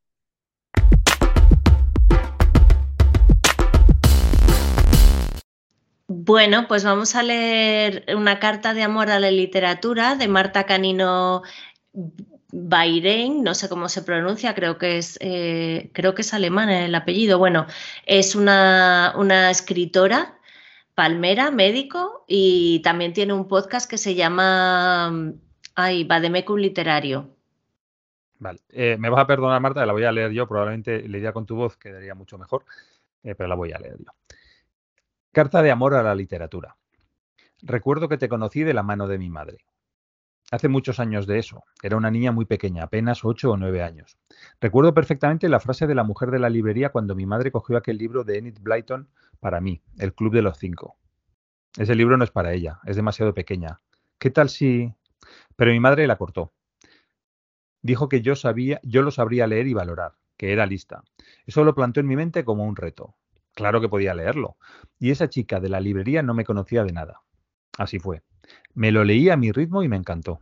[6.07, 11.41] Bueno, pues vamos a leer una carta de amor a la literatura de Marta Canino
[12.55, 16.93] Bayrein, no sé cómo se pronuncia, creo que es, eh, creo que es alemán el
[16.93, 17.39] apellido.
[17.39, 17.65] Bueno,
[18.05, 20.37] es una, una escritora
[20.93, 25.33] palmera, médico, y también tiene un podcast que se llama
[25.73, 27.35] ay, Bademecum Literario.
[28.37, 31.47] Vale, eh, me vas a perdonar, Marta, la voy a leer yo, probablemente leería con
[31.47, 32.65] tu voz, quedaría mucho mejor,
[33.23, 34.11] eh, pero la voy a leer yo.
[35.31, 36.75] Carta de amor a la literatura.
[37.63, 39.65] Recuerdo que te conocí de la mano de mi madre.
[40.51, 41.63] Hace muchos años de eso.
[41.81, 44.17] Era una niña muy pequeña, apenas ocho o nueve años.
[44.61, 47.97] Recuerdo perfectamente la frase de la mujer de la librería cuando mi madre cogió aquel
[47.97, 50.97] libro de Enid Blyton para mí, El Club de los Cinco.
[51.77, 53.81] Ese libro no es para ella, es demasiado pequeña.
[54.19, 54.93] ¿Qué tal si...?
[55.55, 56.53] Pero mi madre la cortó.
[57.81, 61.03] Dijo que yo sabía, yo lo sabría leer y valorar, que era lista.
[61.45, 63.15] Eso lo plantó en mi mente como un reto.
[63.55, 64.57] Claro que podía leerlo.
[64.99, 67.21] Y esa chica de la librería no me conocía de nada.
[67.77, 68.21] Así fue.
[68.73, 70.39] Me lo leí a mi ritmo y me encantó.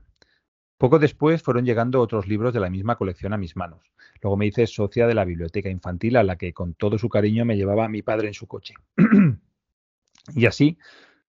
[0.77, 3.91] Poco después fueron llegando otros libros de la misma colección a mis manos.
[4.21, 7.45] Luego me hice socia de la biblioteca infantil a la que con todo su cariño
[7.45, 8.73] me llevaba mi padre en su coche.
[10.35, 10.77] y así,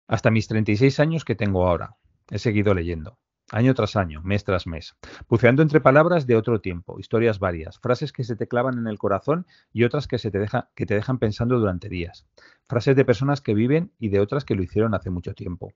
[0.08, 1.96] hasta mis 36 años que tengo ahora.
[2.30, 3.18] He seguido leyendo
[3.52, 4.96] año tras año, mes tras mes,
[5.28, 8.98] buceando entre palabras de otro tiempo, historias varias, frases que se te clavan en el
[8.98, 10.44] corazón y otras que, se te,
[10.74, 12.26] que te dejan pensando durante días,
[12.68, 15.72] frases de personas que viven y de otras que lo hicieron hace mucho tiempo.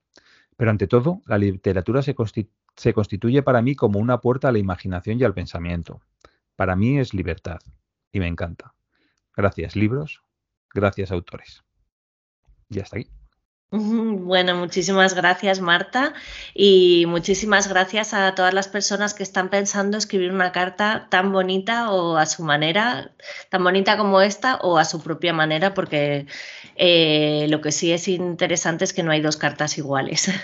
[0.60, 5.18] Pero ante todo, la literatura se, constituye para mí como una puerta a la imaginación
[5.18, 6.02] y al pensamiento.
[6.54, 7.60] Para mí es libertad
[8.12, 8.74] y me encanta.
[9.34, 10.22] Gracias libros,
[10.74, 11.64] gracias autores.
[12.68, 13.10] Y hasta aquí.
[13.72, 16.12] Bueno, muchísimas gracias Marta
[16.54, 21.92] y muchísimas gracias a todas las personas que están pensando escribir una carta tan bonita
[21.92, 23.12] o a su manera,
[23.48, 26.26] tan bonita como esta o a su propia manera, porque
[26.74, 30.32] eh, lo que sí es interesante es que no hay dos cartas iguales.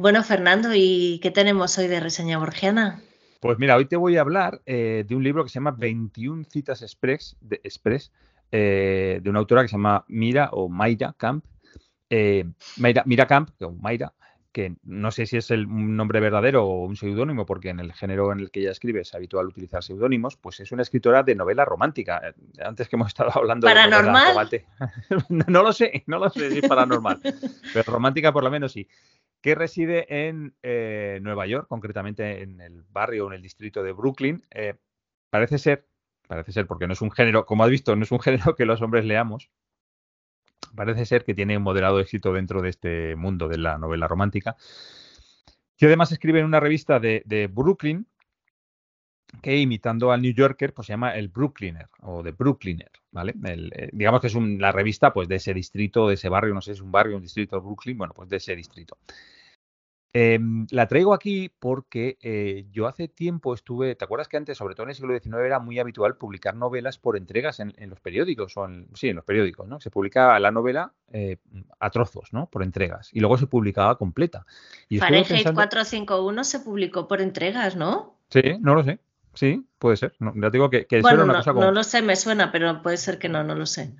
[0.00, 3.02] Bueno, Fernando, ¿y qué tenemos hoy de reseña borgiana?
[3.40, 6.44] Pues mira, hoy te voy a hablar eh, de un libro que se llama 21
[6.44, 8.12] citas express, de, express,
[8.50, 11.44] eh, de una autora que se llama Mira o Mayra Camp.
[12.10, 12.44] Eh,
[12.78, 14.12] Mayra, Mira Camp, o Mayra,
[14.50, 17.92] que no sé si es el, un nombre verdadero o un seudónimo, porque en el
[17.92, 21.36] género en el que ella escribe es habitual utilizar seudónimos, pues es una escritora de
[21.36, 22.20] novela romántica.
[22.24, 24.48] Eh, antes que hemos estado hablando ¿Paranormal?
[24.48, 24.64] de
[25.46, 27.20] no lo sé, no lo sé si es paranormal,
[27.72, 28.88] pero romántica por lo menos sí.
[29.40, 33.92] Que reside en eh, Nueva York, concretamente en el barrio o en el distrito de
[33.92, 34.42] Brooklyn.
[34.50, 34.74] Eh,
[35.30, 35.86] parece ser,
[36.26, 38.66] parece ser, porque no es un género, como has visto, no es un género que
[38.66, 39.50] los hombres leamos,
[40.74, 44.56] parece ser que tiene un moderado éxito dentro de este mundo de la novela romántica.
[45.78, 48.06] Y además escribe en una revista de, Brooklyn
[49.42, 53.34] que imitando al New Yorker, pues se llama el Brooklyner o The Brooklyner, ¿vale?
[53.44, 56.72] Eh, digamos que es la revista pues de ese distrito, de ese barrio, no sé
[56.72, 58.96] si es un barrio, un distrito de Brooklyn, bueno, pues de ese distrito.
[60.14, 64.74] Em, la traigo aquí porque eh, yo hace tiempo estuve, ¿te acuerdas que antes, sobre
[64.74, 68.56] todo en el siglo XIX, era muy habitual publicar novelas por entregas en, los periódicos?
[68.56, 69.80] O en, sí, en los periódicos, ¿no?
[69.80, 71.36] Se publicaba la novela eh,
[71.78, 72.48] a trozos, ¿no?
[72.48, 73.10] Por entregas.
[73.12, 74.46] Y luego se publicaba completa.
[74.88, 78.16] Y Fahrenheit 451 se publicó por entregas, ¿no?
[78.30, 78.98] Sí, no lo sé.
[79.38, 80.16] Sí, puede ser.
[80.18, 81.66] No, ya digo que, que bueno, una no, cosa como...
[81.66, 83.94] no lo sé, me suena, pero puede ser que no, no lo sé.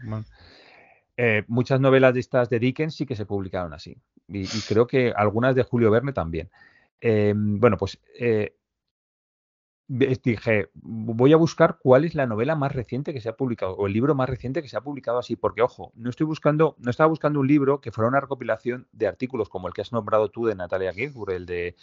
[1.16, 3.96] Eh, muchas novelas de estas de Dickens sí que se publicaron así.
[4.26, 6.50] Y, creo que algunas de Julio Verne también.
[7.00, 8.56] Eh, bueno, pues eh,
[9.86, 13.86] dije, voy a buscar cuál es la novela más reciente que se ha publicado, o
[13.86, 16.90] el libro más reciente que se ha publicado así, porque ojo, no estoy buscando, no
[16.90, 20.30] estaba buscando un libro que fuera una recopilación de artículos como el que has nombrado
[20.30, 21.76] tú de Natalia Ginsburg, el de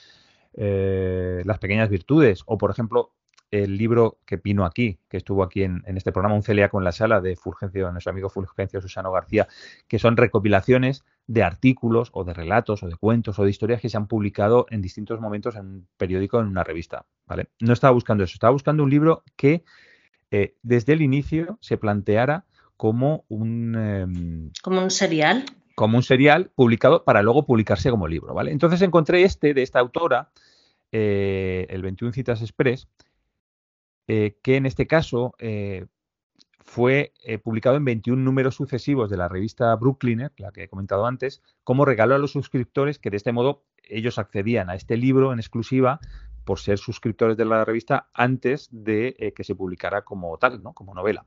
[1.46, 3.14] Las pequeñas virtudes, o por ejemplo,
[3.52, 6.92] el libro que vino aquí, que estuvo aquí en, este programa, Un celíaco en la
[6.92, 9.48] sala, de Fulgencio, nuestro amigo Fulgencio Susano García,
[9.88, 13.90] que son recopilaciones de artículos o de relatos o de cuentos o de historias que
[13.90, 17.06] se han publicado en distintos momentos en un periódico, en una revista.
[17.26, 17.50] ¿vale?
[17.60, 19.64] No estaba buscando eso, estaba buscando un libro que
[20.32, 22.46] eh, desde el inicio se planteara
[22.78, 23.76] como un...
[23.76, 25.46] Em, como un serial.
[25.76, 28.34] Como un serial publicado para luego publicarse como libro.
[28.34, 28.52] ¿vale?
[28.52, 30.30] Entonces encontré este de esta autora,
[30.92, 32.88] eh, el 21 Citas Express,
[34.08, 35.86] eh, que en este caso eh,
[36.60, 41.06] fue eh, publicado en 21 números sucesivos de la revista Brooklyn, la que he comentado
[41.06, 45.32] antes, como regalo a los suscriptores que de este modo ellos accedían a este libro
[45.34, 46.00] en exclusiva
[46.44, 50.74] por ser suscriptores de la revista antes de que se publicara como tal, ¿no?
[50.74, 51.26] como novela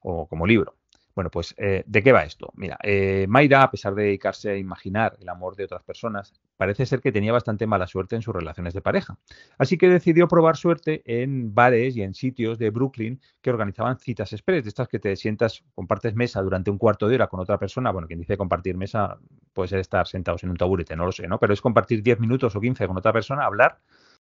[0.00, 0.76] o como libro.
[1.14, 2.52] Bueno, pues, eh, ¿de qué va esto?
[2.56, 6.86] Mira, eh, Mayra, a pesar de dedicarse a imaginar el amor de otras personas, parece
[6.86, 9.16] ser que tenía bastante mala suerte en sus relaciones de pareja.
[9.56, 14.32] Así que decidió probar suerte en bares y en sitios de Brooklyn que organizaban citas
[14.32, 17.58] express, de estas que te sientas, compartes mesa durante un cuarto de hora con otra
[17.58, 17.92] persona.
[17.92, 19.16] Bueno, quien dice compartir mesa
[19.52, 21.38] puede ser estar sentados en un taburete, no lo sé, ¿no?
[21.38, 23.78] Pero es compartir 10 minutos o 15 con otra persona, hablar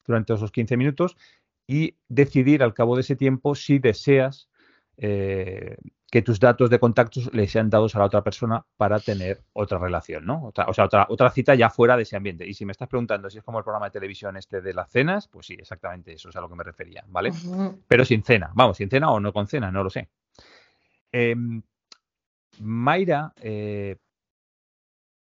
[0.06, 1.16] durante esos 15 minutos
[1.66, 4.48] y decidir al cabo de ese tiempo si deseas
[4.96, 5.76] eh,
[6.10, 9.78] que tus datos de contactos le sean dados a la otra persona para tener otra
[9.78, 10.46] relación, ¿no?
[10.46, 12.46] o sea, otra, otra cita ya fuera de ese ambiente.
[12.46, 14.90] Y si me estás preguntando si es como el programa de televisión este de las
[14.90, 17.32] cenas, pues sí, exactamente eso es a lo que me refería, ¿vale?
[17.86, 20.08] Pero sin cena, vamos, sin cena o no con cena, no lo sé.
[21.12, 21.62] Em,
[22.58, 23.96] Mayra, eh,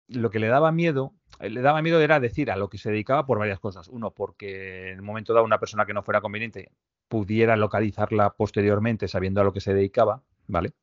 [0.07, 2.89] lo que le daba miedo, eh, le daba miedo era decir a lo que se
[2.89, 3.88] dedicaba por varias cosas.
[3.89, 6.71] Uno, porque en el momento dado una persona que no fuera conveniente
[7.07, 10.74] pudiera localizarla posteriormente sabiendo a lo que se dedicaba, ¿vale?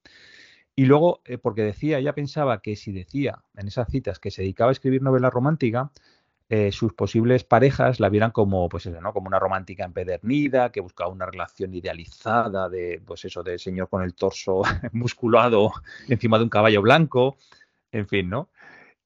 [0.80, 4.40] Y luego, eh, porque decía, ella pensaba que si decía en esas citas que se
[4.40, 5.90] dedicaba a escribir novela romántica,
[6.48, 9.12] eh, sus posibles parejas la vieran como, pues ¿no?
[9.12, 14.02] Como una romántica empedernida, que buscaba una relación idealizada de, pues eso, del señor con
[14.02, 15.70] el torso musculado
[16.08, 17.36] encima de un caballo blanco,
[17.92, 18.48] en fin, ¿no?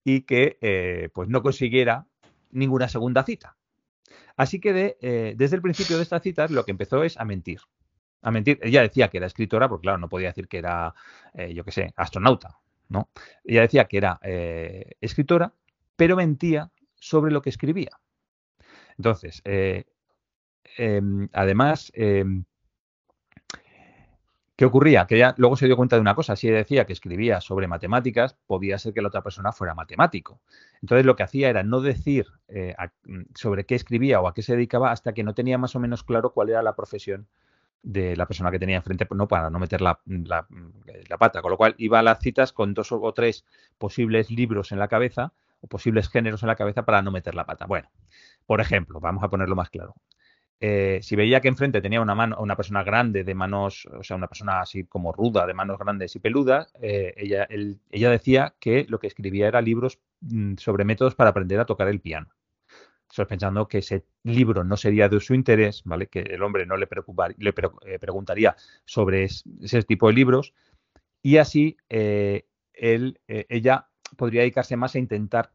[0.05, 2.07] Y que, eh, pues no consiguiera
[2.53, 3.57] ninguna segunda cita.
[4.37, 4.73] Así que
[5.37, 7.61] desde el principio de estas citas lo que empezó es a mentir
[8.25, 8.59] a mentir.
[8.63, 10.95] Ella decía que era escritora, porque claro, no podía decir que era,
[11.35, 12.59] eh, yo qué sé, astronauta,
[12.89, 13.11] ¿no?
[13.45, 15.53] Ella decía que era eh, escritora,
[15.95, 18.01] pero mentía sobre lo que escribía.
[18.97, 19.85] Entonces, eh,
[20.79, 22.45] em, además, em,
[24.57, 25.07] ¿qué ocurría?
[25.07, 26.35] Que ella luego se dio cuenta de una cosa.
[26.35, 30.41] Si ella decía que escribía sobre matemáticas, podía ser que la otra persona fuera matemático.
[30.81, 32.27] Entonces, lo que hacía era no decir
[33.35, 36.05] sobre qué escribía o a qué se dedicaba hasta que no tenía más o menos
[36.05, 37.27] claro cuál era la profesión
[37.85, 41.57] de la persona que tenía enfrente, no para no meter la, la, pata, con lo
[41.57, 43.45] cual iba a las citas con dos o tres
[43.79, 47.45] posibles libros en la cabeza o posibles géneros en la cabeza para no meter la
[47.45, 47.67] pata.
[47.67, 47.91] Bueno,
[48.47, 49.95] por ejemplo, vamos a ponerlo más claro.
[50.61, 54.17] Eh, si veía que enfrente tenía una mano, una persona grande de manos, o sea,
[54.17, 57.47] una persona así como ruda, de manos grandes y peludas, eh, ella,
[57.91, 61.89] ella decía que lo que escribía era libros mm, sobre métodos para aprender a tocar
[61.89, 62.29] el piano.
[63.15, 66.09] Sospechando que ese libro no sería de su interés, ¿vale?
[66.09, 66.89] Que el hombre no le,
[67.39, 67.55] le
[67.87, 70.53] eh, preguntaría sobre ese tipo de libros
[71.23, 75.53] y así él, ella podría dedicarse más a intentar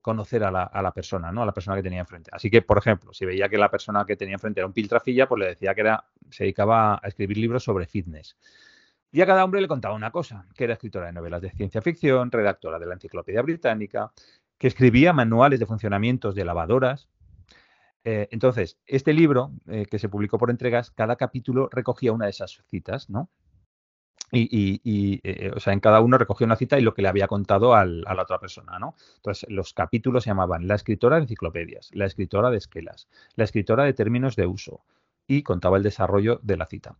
[0.00, 1.42] conocer a la, persona, ¿no?
[1.42, 2.30] A la persona que tenía enfrente.
[2.32, 5.28] Así que, por ejemplo, si veía que la persona que tenía enfrente era un piltrafilla,
[5.28, 8.36] pues le decía que era, se dedicaba a escribir libros sobre fitness.
[9.10, 11.80] Y a cada hombre le contaba una cosa, que era escritora de novelas de ciencia
[11.80, 14.12] ficción, redactora de la Enciclopedia Británica,
[14.58, 17.08] que escribía manuales de funcionamientos de lavadoras.
[18.04, 22.32] Eh, entonces, este libro, eh, que se publicó por entregas, cada capítulo recogía una de
[22.32, 23.30] esas citas, ¿no?
[24.30, 27.28] Y, eh, o sea, en cada uno recogía una cita y lo que le había
[27.28, 28.94] contado a la otra persona, ¿no?
[29.16, 33.84] Entonces, los capítulos se llamaban La escritora de enciclopedias, La escritora de esquelas, La escritora
[33.84, 34.84] de términos de uso
[35.26, 36.98] y contaba el desarrollo de la cita.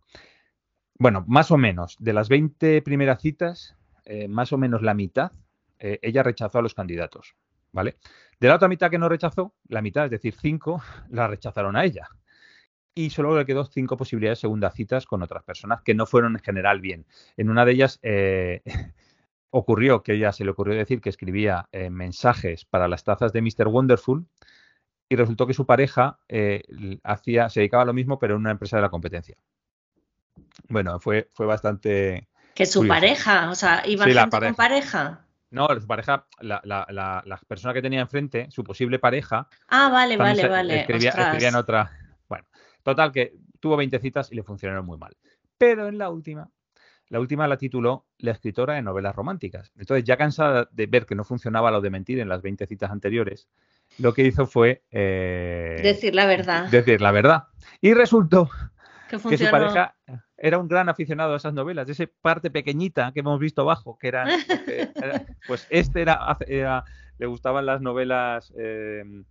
[0.97, 3.77] Bueno, más o menos, de las 20 primeras citas,
[4.27, 5.31] más o menos la mitad,
[5.77, 7.35] ella rechazó a los candidatos,
[7.71, 7.97] ¿vale?
[8.39, 11.83] De la otra mitad que no rechazó, la mitad, es decir, cinco, la rechazaron a
[11.83, 12.07] ella.
[12.95, 16.33] Y solo le quedó cinco posibilidades de segunda citas con otras personas que no fueron
[16.35, 17.05] en general bien.
[17.37, 18.61] En una de ellas eh,
[19.51, 23.67] ocurrió que ella se le ocurrió decir que escribía mensajes para las tazas de Mr.
[23.67, 24.25] Wonderful
[25.07, 26.19] y resultó que su pareja
[27.03, 29.37] hacía, se dedicaba a lo mismo, pero en una empresa de la competencia.
[30.67, 32.27] Bueno, fue, fue bastante.
[32.53, 35.25] Que su pareja, o sea, iba sí, gente con pareja.
[35.51, 39.47] No, su pareja, la, la, la, persona que tenía enfrente, su posible pareja.
[39.67, 40.81] Ah, vale, vale, vale.
[40.81, 41.91] Escribía, en otra.
[42.27, 42.45] Bueno,
[42.83, 45.17] total, que tuvo 20 citas y le funcionaron muy mal.
[45.57, 46.49] Pero en la última,
[47.07, 49.71] la última la tituló La escritora de novelas románticas.
[49.75, 52.91] Entonces, ya cansada de ver que no funcionaba lo de mentir en las 20 citas
[52.91, 53.49] anteriores,
[53.97, 54.83] lo que hizo fue.
[54.91, 56.69] Eh, decir la verdad.
[56.69, 57.45] Decir la verdad.
[57.81, 58.49] Y resultó
[59.09, 59.95] que, que su pareja
[60.37, 63.97] era un gran aficionado a esas novelas, de esa parte pequeñita que hemos visto abajo,
[63.99, 64.25] que era,
[65.47, 66.85] pues este era,
[67.17, 69.25] le gustaban las novelas em,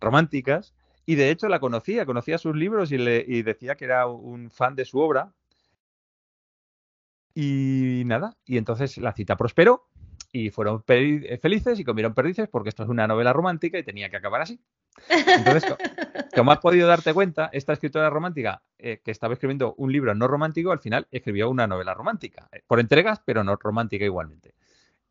[0.00, 0.74] románticas
[1.06, 4.50] y de hecho la conocía, conocía sus libros y, le, y decía que era un
[4.50, 5.32] fan de su obra.
[7.34, 9.88] Y nada, y entonces la cita prosperó
[10.32, 14.16] y fueron felices y comieron perdices porque esto es una novela romántica y tenía que
[14.16, 14.58] acabar así.
[15.08, 15.64] Entonces,
[16.34, 20.26] como has podido darte cuenta, esta escritora romántica eh, que estaba escribiendo un libro no
[20.26, 24.54] romántico, al final escribió una novela romántica, eh, por entregas, pero no romántica igualmente.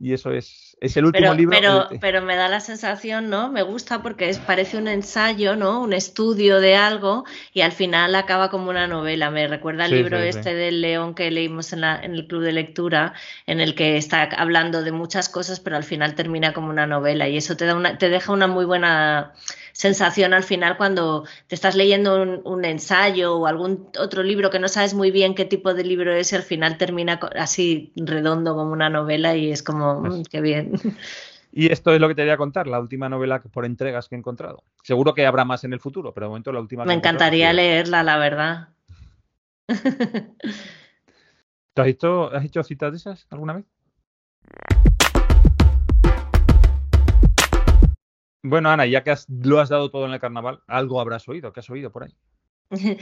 [0.01, 1.55] Y eso es, es el último libro.
[1.55, 3.51] Pero, pero me da la sensación, ¿no?
[3.51, 5.79] Me gusta porque es, parece un ensayo, ¿no?
[5.79, 7.23] Un estudio de algo
[7.53, 9.29] y al final acaba como una novela.
[9.29, 12.51] Me recuerda el libro este del León que leímos en, la, en el club de
[12.51, 13.13] lectura,
[13.45, 17.29] en el que está hablando de muchas cosas, pero al final termina como una novela.
[17.29, 19.33] Y eso te, da una, te deja una muy buena
[19.73, 24.67] sensación al final cuando te estás leyendo un, ensayo o algún otro libro que no
[24.67, 28.71] sabes muy bien qué tipo de libro es y al final termina así redondo como
[28.71, 30.73] una novela y es como, mm, qué bien.
[31.53, 34.17] Y esto es lo que te quería contar, la última novela por entregas que he
[34.17, 34.63] encontrado.
[34.83, 36.85] Seguro que habrá más en el futuro, pero de momento la última.
[36.85, 38.69] Me encantaría leerla, la verdad.
[41.73, 43.65] ¿Te has hecho, has hecho citas de esas alguna vez?
[48.43, 51.53] Bueno, Ana, ya que lo has dado todo en el carnaval, algo habrás oído.
[51.53, 52.15] ¿Qué has oído por ahí?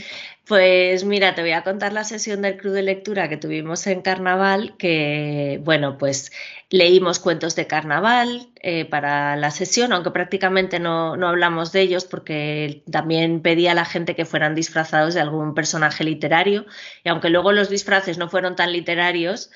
[0.47, 4.01] Pues mira, te voy a contar la sesión del club de lectura que tuvimos en
[4.01, 6.31] carnaval, que bueno, pues
[6.71, 12.05] leímos cuentos de carnaval eh, para la sesión, aunque prácticamente no, no, hablamos de ellos
[12.05, 16.65] porque también pedía a la gente que fueran disfrazados de algún personaje literario
[17.03, 19.51] y aunque luego los disfraces no fueron tan literarios,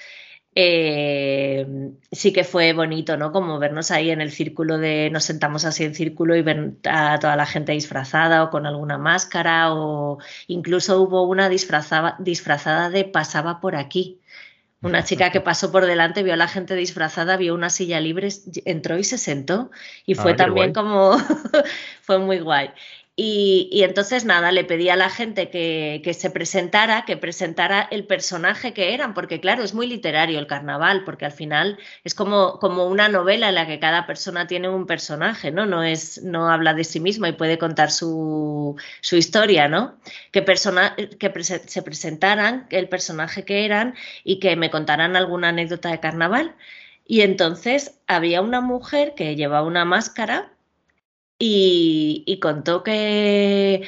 [0.55, 1.65] eh,
[2.11, 3.31] sí que fue bonito, ¿no?
[3.31, 7.17] Como vernos ahí en el círculo de, nos sentamos así en círculo y ver a
[7.19, 13.05] toda la gente disfrazada o con alguna máscara o incluso hubo una disfrazada, disfrazada de
[13.05, 14.19] pasaba por aquí.
[14.81, 18.27] Una chica que pasó por delante, vio a la gente disfrazada, vio una silla libre,
[18.65, 19.71] entró y se sentó.
[20.05, 21.17] Y fue ah, también como,
[22.01, 22.69] fue muy guay.
[23.15, 28.73] Y, entonces nada, le pedí a la gente que, se presentara, que presentara el personaje
[28.73, 32.87] que eran, porque claro, es muy literario el carnaval, porque al final es como, como
[32.87, 35.67] una novela en la que cada persona tiene un personaje, ¿no?
[35.67, 39.95] No, es, no habla de sí mismo y puede contar su, su historia, ¿no?
[40.31, 43.93] Que, persona, que se presentaran el personaje que eran
[44.23, 46.55] y que me contaran alguna anécdota de carnaval.
[47.05, 50.52] Y entonces había una mujer que llevaba una máscara
[51.45, 53.83] y, contó que,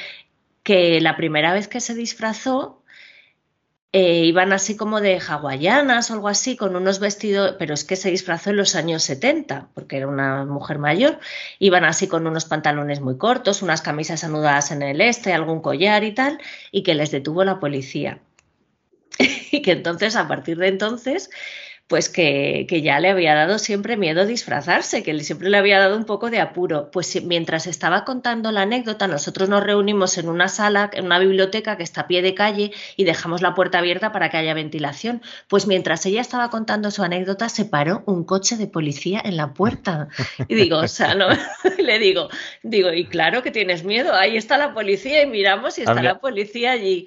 [0.62, 2.82] que la primera vez que se disfrazó
[3.92, 7.96] eh, iban así como de hawaianas o algo así, con unos vestidos, pero es que
[7.96, 11.18] se disfrazó en los años 70, porque era una mujer mayor,
[11.58, 16.04] iban así con unos pantalones muy cortos, unas camisas anudadas en el este, algún collar
[16.04, 16.38] y tal,
[16.72, 18.20] y que les detuvo la policía.
[19.50, 21.30] y que entonces, a partir de entonces,
[21.88, 26.04] pues que, ya le había dado siempre miedo disfrazarse, que siempre le había dado un
[26.04, 26.90] poco de apuro.
[26.90, 31.76] Pues mientras estaba contando la anécdota, nosotros nos reunimos en una sala, en una biblioteca
[31.76, 35.22] que está a pie de calle y dejamos la puerta abierta para que haya ventilación.
[35.46, 39.54] Pues mientras ella estaba contando su anécdota, se paró un coche de policía en la
[39.54, 40.08] puerta.
[40.48, 41.28] Y digo, o sea, no,
[41.78, 42.28] le digo,
[42.64, 46.18] digo, y claro que tienes miedo, ahí está la policía y miramos y está la
[46.18, 47.06] policía allí.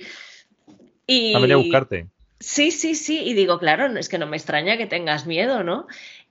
[1.05, 1.35] Y...
[1.35, 2.07] Ha venido a buscarte.
[2.39, 3.21] Sí, sí, sí.
[3.23, 5.87] Y digo, claro, es que no me extraña que tengas miedo, ¿no?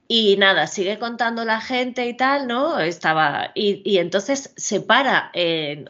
[0.08, 2.78] Y nada, sigue contando la gente y tal, ¿no?
[2.80, 3.52] Estaba.
[3.54, 5.32] Y, entonces se para,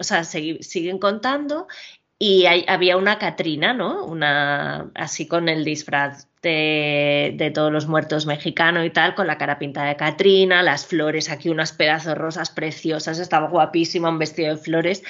[0.00, 1.68] o sea, siguen contando
[2.18, 4.04] y había una Catrina, ¿no?
[4.04, 9.58] Una así con el disfraz de, todos los muertos mexicanos y tal, con la cara
[9.58, 14.60] pintada de Catrina, las flores, aquí unos pedazos rosas preciosas, estaba guapísima, un vestido de
[14.60, 15.04] flores,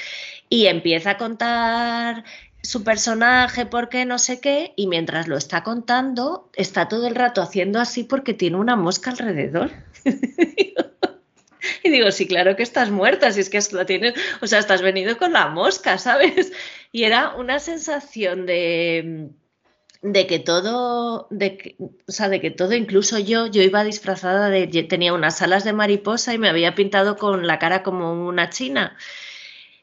[0.51, 2.25] y empieza a contar
[2.69, 7.15] su personaje, por qué, no sé qué, y mientras lo está contando, está todo el
[7.15, 9.71] rato haciendo así porque tiene una mosca alrededor.
[11.83, 14.13] y digo, sí, claro que estás muerta, si es que la tienes,
[14.43, 16.53] o sea, estás venido con la mosca, ¿sabes?
[16.93, 19.31] Y era una sensación de
[20.03, 21.75] de que todo, de
[22.07, 25.73] o sea, de que todo, incluso yo, yo iba disfrazada de, tenía unas alas de
[25.73, 28.97] mariposa y me había pintado con la cara como una china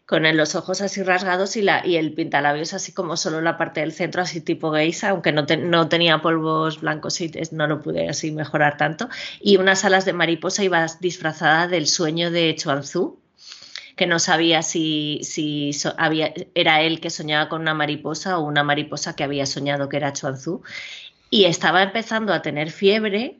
[0.06, 3.80] con los ojos así rasgados y, la, y el pintalabios así como solo la parte
[3.80, 8.08] del centro, así tipo geisha, aunque no, no tenía polvos blancos y no lo pude
[8.08, 9.10] así mejorar tanto.
[9.41, 13.20] Y unas alas de mariposa iba disfrazada del sueño de Chuanzú,
[13.95, 18.64] que no sabía si, si había, era él que soñaba con una mariposa o una
[18.64, 20.62] mariposa que había soñado que era Chuanzú.
[21.32, 23.39] Y estaba empezando a tener fiebre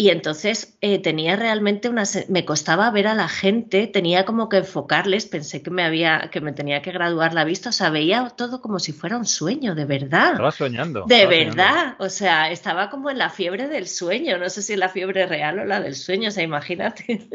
[0.00, 2.04] y entonces eh, tenía realmente una.
[2.28, 6.40] Me costaba ver a la gente, tenía como que enfocarles, pensé que me había, que
[6.40, 9.74] me tenía que graduar la vista, o sea, veía todo como si fuera un sueño,
[9.74, 10.34] de verdad.
[10.34, 11.04] Estaba soñando.
[11.08, 14.78] De verdad, o sea, estaba como en la fiebre del sueño, no sé si es
[14.78, 17.28] la fiebre real o la del sueño, o sea, imagínate.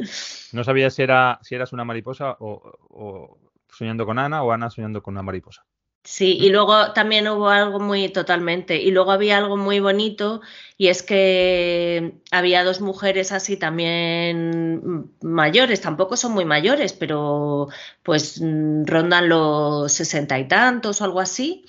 [0.53, 3.37] No sabía si, era, si eras una mariposa o
[3.69, 5.65] soñando con Ana o Ana soñando con una mariposa.
[6.05, 10.41] Sí, y luego también hubo algo muy totalmente, y luego había algo muy bonito,
[10.77, 17.69] y es que había dos mujeres así también mayores, tampoco son muy mayores, pero
[18.03, 21.65] pues rondan los sesenta y tantos o algo así,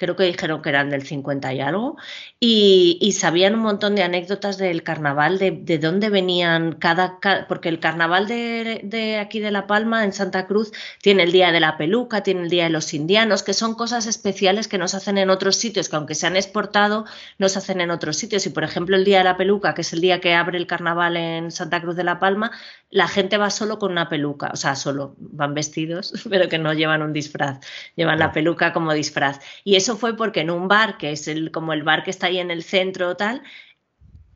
[0.00, 1.96] creo que dijeron que eran del 50 y algo,
[2.40, 7.80] y, sabían un montón de anécdotas del carnaval, de, de dónde venían cada, porque el
[7.80, 10.72] carnaval de, aquí de La Palma, en Santa Cruz,
[11.02, 14.06] tiene el Día de la Peluca, tiene el Día de los Indianos, que son cosas
[14.06, 17.04] especiales que nos hacen en otros sitios, que aunque se han exportado,
[17.36, 18.46] nos hacen en otros sitios.
[18.46, 20.66] Y por ejemplo, el Día de la Peluca, que es el día que abre el
[20.66, 22.52] carnaval en Santa Cruz de La Palma,
[22.90, 26.72] la gente va solo con una peluca, o sea, solo van vestidos, pero que no
[26.74, 27.60] llevan un disfraz,
[27.96, 29.38] llevan la peluca como disfraz.
[29.64, 32.26] Y eso fue porque en un bar, que es el, como el bar que está
[32.26, 33.42] ahí en el centro o tal,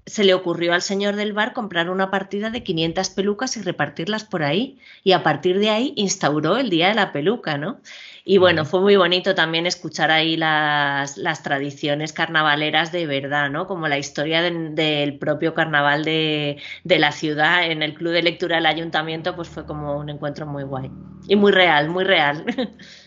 [0.07, 4.25] se le ocurrió al señor del bar comprar una partida de 500 pelucas y repartirlas
[4.25, 4.79] por ahí.
[5.03, 7.81] Y a partir de ahí instauró el Día de la Peluca, ¿no?
[8.25, 13.67] Y bueno, fue muy bonito también escuchar ahí las, las tradiciones carnavaleras de verdad, ¿no?
[13.67, 18.57] Como la historia del propio carnaval de, de, la ciudad en el Club de Lectura
[18.57, 20.91] del Ayuntamiento, pues fue como un encuentro muy guay.
[21.29, 22.45] Y muy real, muy real.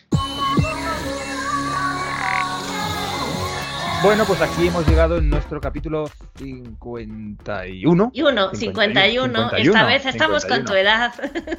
[4.04, 8.12] Bueno, pues aquí hemos llegado en nuestro capítulo 51.
[8.14, 9.52] Y uno, 51.
[9.58, 11.14] Esta vez estamos con tu edad.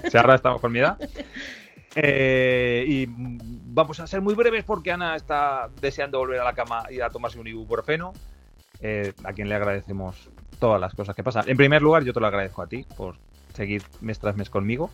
[0.09, 0.99] Sí, ahora estamos con mi edad.
[2.01, 6.85] Eh, y vamos a ser muy breves porque Ana está deseando volver a la cama
[6.91, 8.13] y a tomarse un ibuprofeno,
[8.81, 10.29] eh, a quien le agradecemos
[10.61, 11.49] todas las cosas que pasan.
[11.49, 13.17] En primer lugar, yo te lo agradezco a ti por
[13.55, 14.91] seguir mes tras mes conmigo.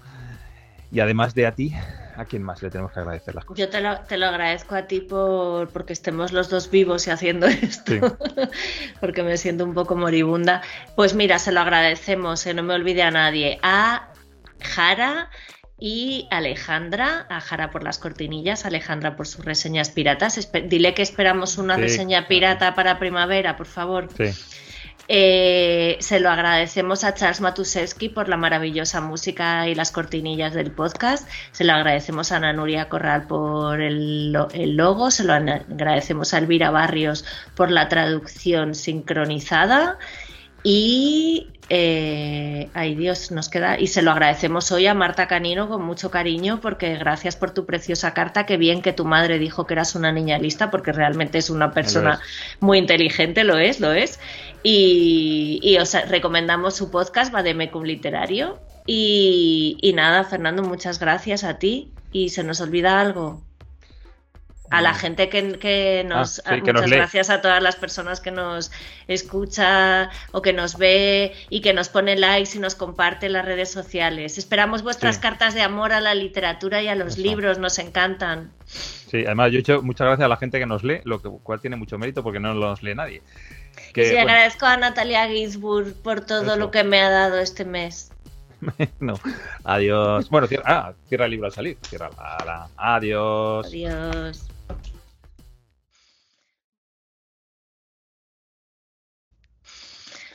[0.95, 1.75] Y además de a ti,
[2.17, 3.59] ¿a quién más le tenemos que agradecer las cosas?
[3.59, 7.11] Yo te lo, te lo agradezco a ti por porque estemos los dos vivos y
[7.11, 8.17] haciendo esto,
[9.01, 10.63] porque me siento un poco moribunda.
[10.95, 14.13] Pues mira, se lo agradecemos, eh, no me olvide a nadie, a
[14.61, 15.31] Jara
[15.81, 20.49] y Alejandra, a Jara por las cortinillas, Alejandra por sus reseñas piratas.
[20.69, 24.09] dile que esperamos una reseña pirata para primavera, por favor.
[24.17, 24.31] Sí.
[25.07, 30.71] Eh, se lo agradecemos a Charles Matusewski por la maravillosa música y las cortinillas del
[30.71, 31.29] podcast.
[31.53, 35.11] Se lo agradecemos a Ana Nuria Corral por el, logo.
[35.11, 37.25] Se lo agradecemos a Elvira Barrios
[37.55, 39.99] por la traducción sincronizada.
[40.63, 43.79] Y eh, ay Dios, nos queda.
[43.79, 47.67] Y se lo agradecemos hoy a Marta Canino con mucho cariño, porque gracias por tu
[47.67, 48.47] preciosa carta.
[48.47, 51.73] Qué bien que tu madre dijo que eras una niña lista, porque realmente es una
[51.73, 52.21] persona
[52.61, 54.19] muy inteligente, lo es, lo es.
[54.67, 58.59] Y, os recomendamos su podcast, Vademecum Literario.
[58.87, 61.93] Y, y nada, Fernando, muchas gracias a ti.
[62.13, 63.43] ¿Y se nos olvida algo?
[64.71, 66.43] A la gente que, ah, nos...
[66.51, 68.73] muchas gracias a todas las personas que nos
[69.07, 73.45] escucha o que nos ve y que nos pone likes y nos comparte en las
[73.45, 74.39] redes sociales.
[74.39, 78.51] Esperamos vuestras cartas de amor a la literatura y a los libros, nos encantan.
[78.65, 81.61] Sí, además yo he hecho muchas gracias a la gente que nos lee, lo cual
[81.61, 83.23] tiene mucho mérito porque no nos lee nadie.
[83.95, 88.11] Sí, agradezco a Natalia Ginsburg por todo lo que me ha dado este mes.
[89.01, 89.15] no.
[89.65, 90.29] Adiós.
[90.31, 91.79] Bueno, cierra, ah, cierra el libro al salir.
[91.83, 93.67] Cierra la, Adiós.
[93.67, 94.49] Adiós.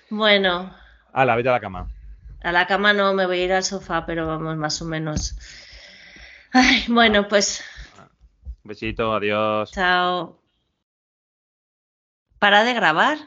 [0.10, 0.76] Bueno.
[1.14, 1.88] la vete a la cama.
[2.42, 5.36] A la cama no, me voy a ir al sofá, pero vamos, más o menos.
[6.54, 7.64] Ay, bueno, pues.
[8.64, 9.72] besito, adiós.
[9.72, 10.40] Chao.
[12.40, 13.18] ¿Para de grabar?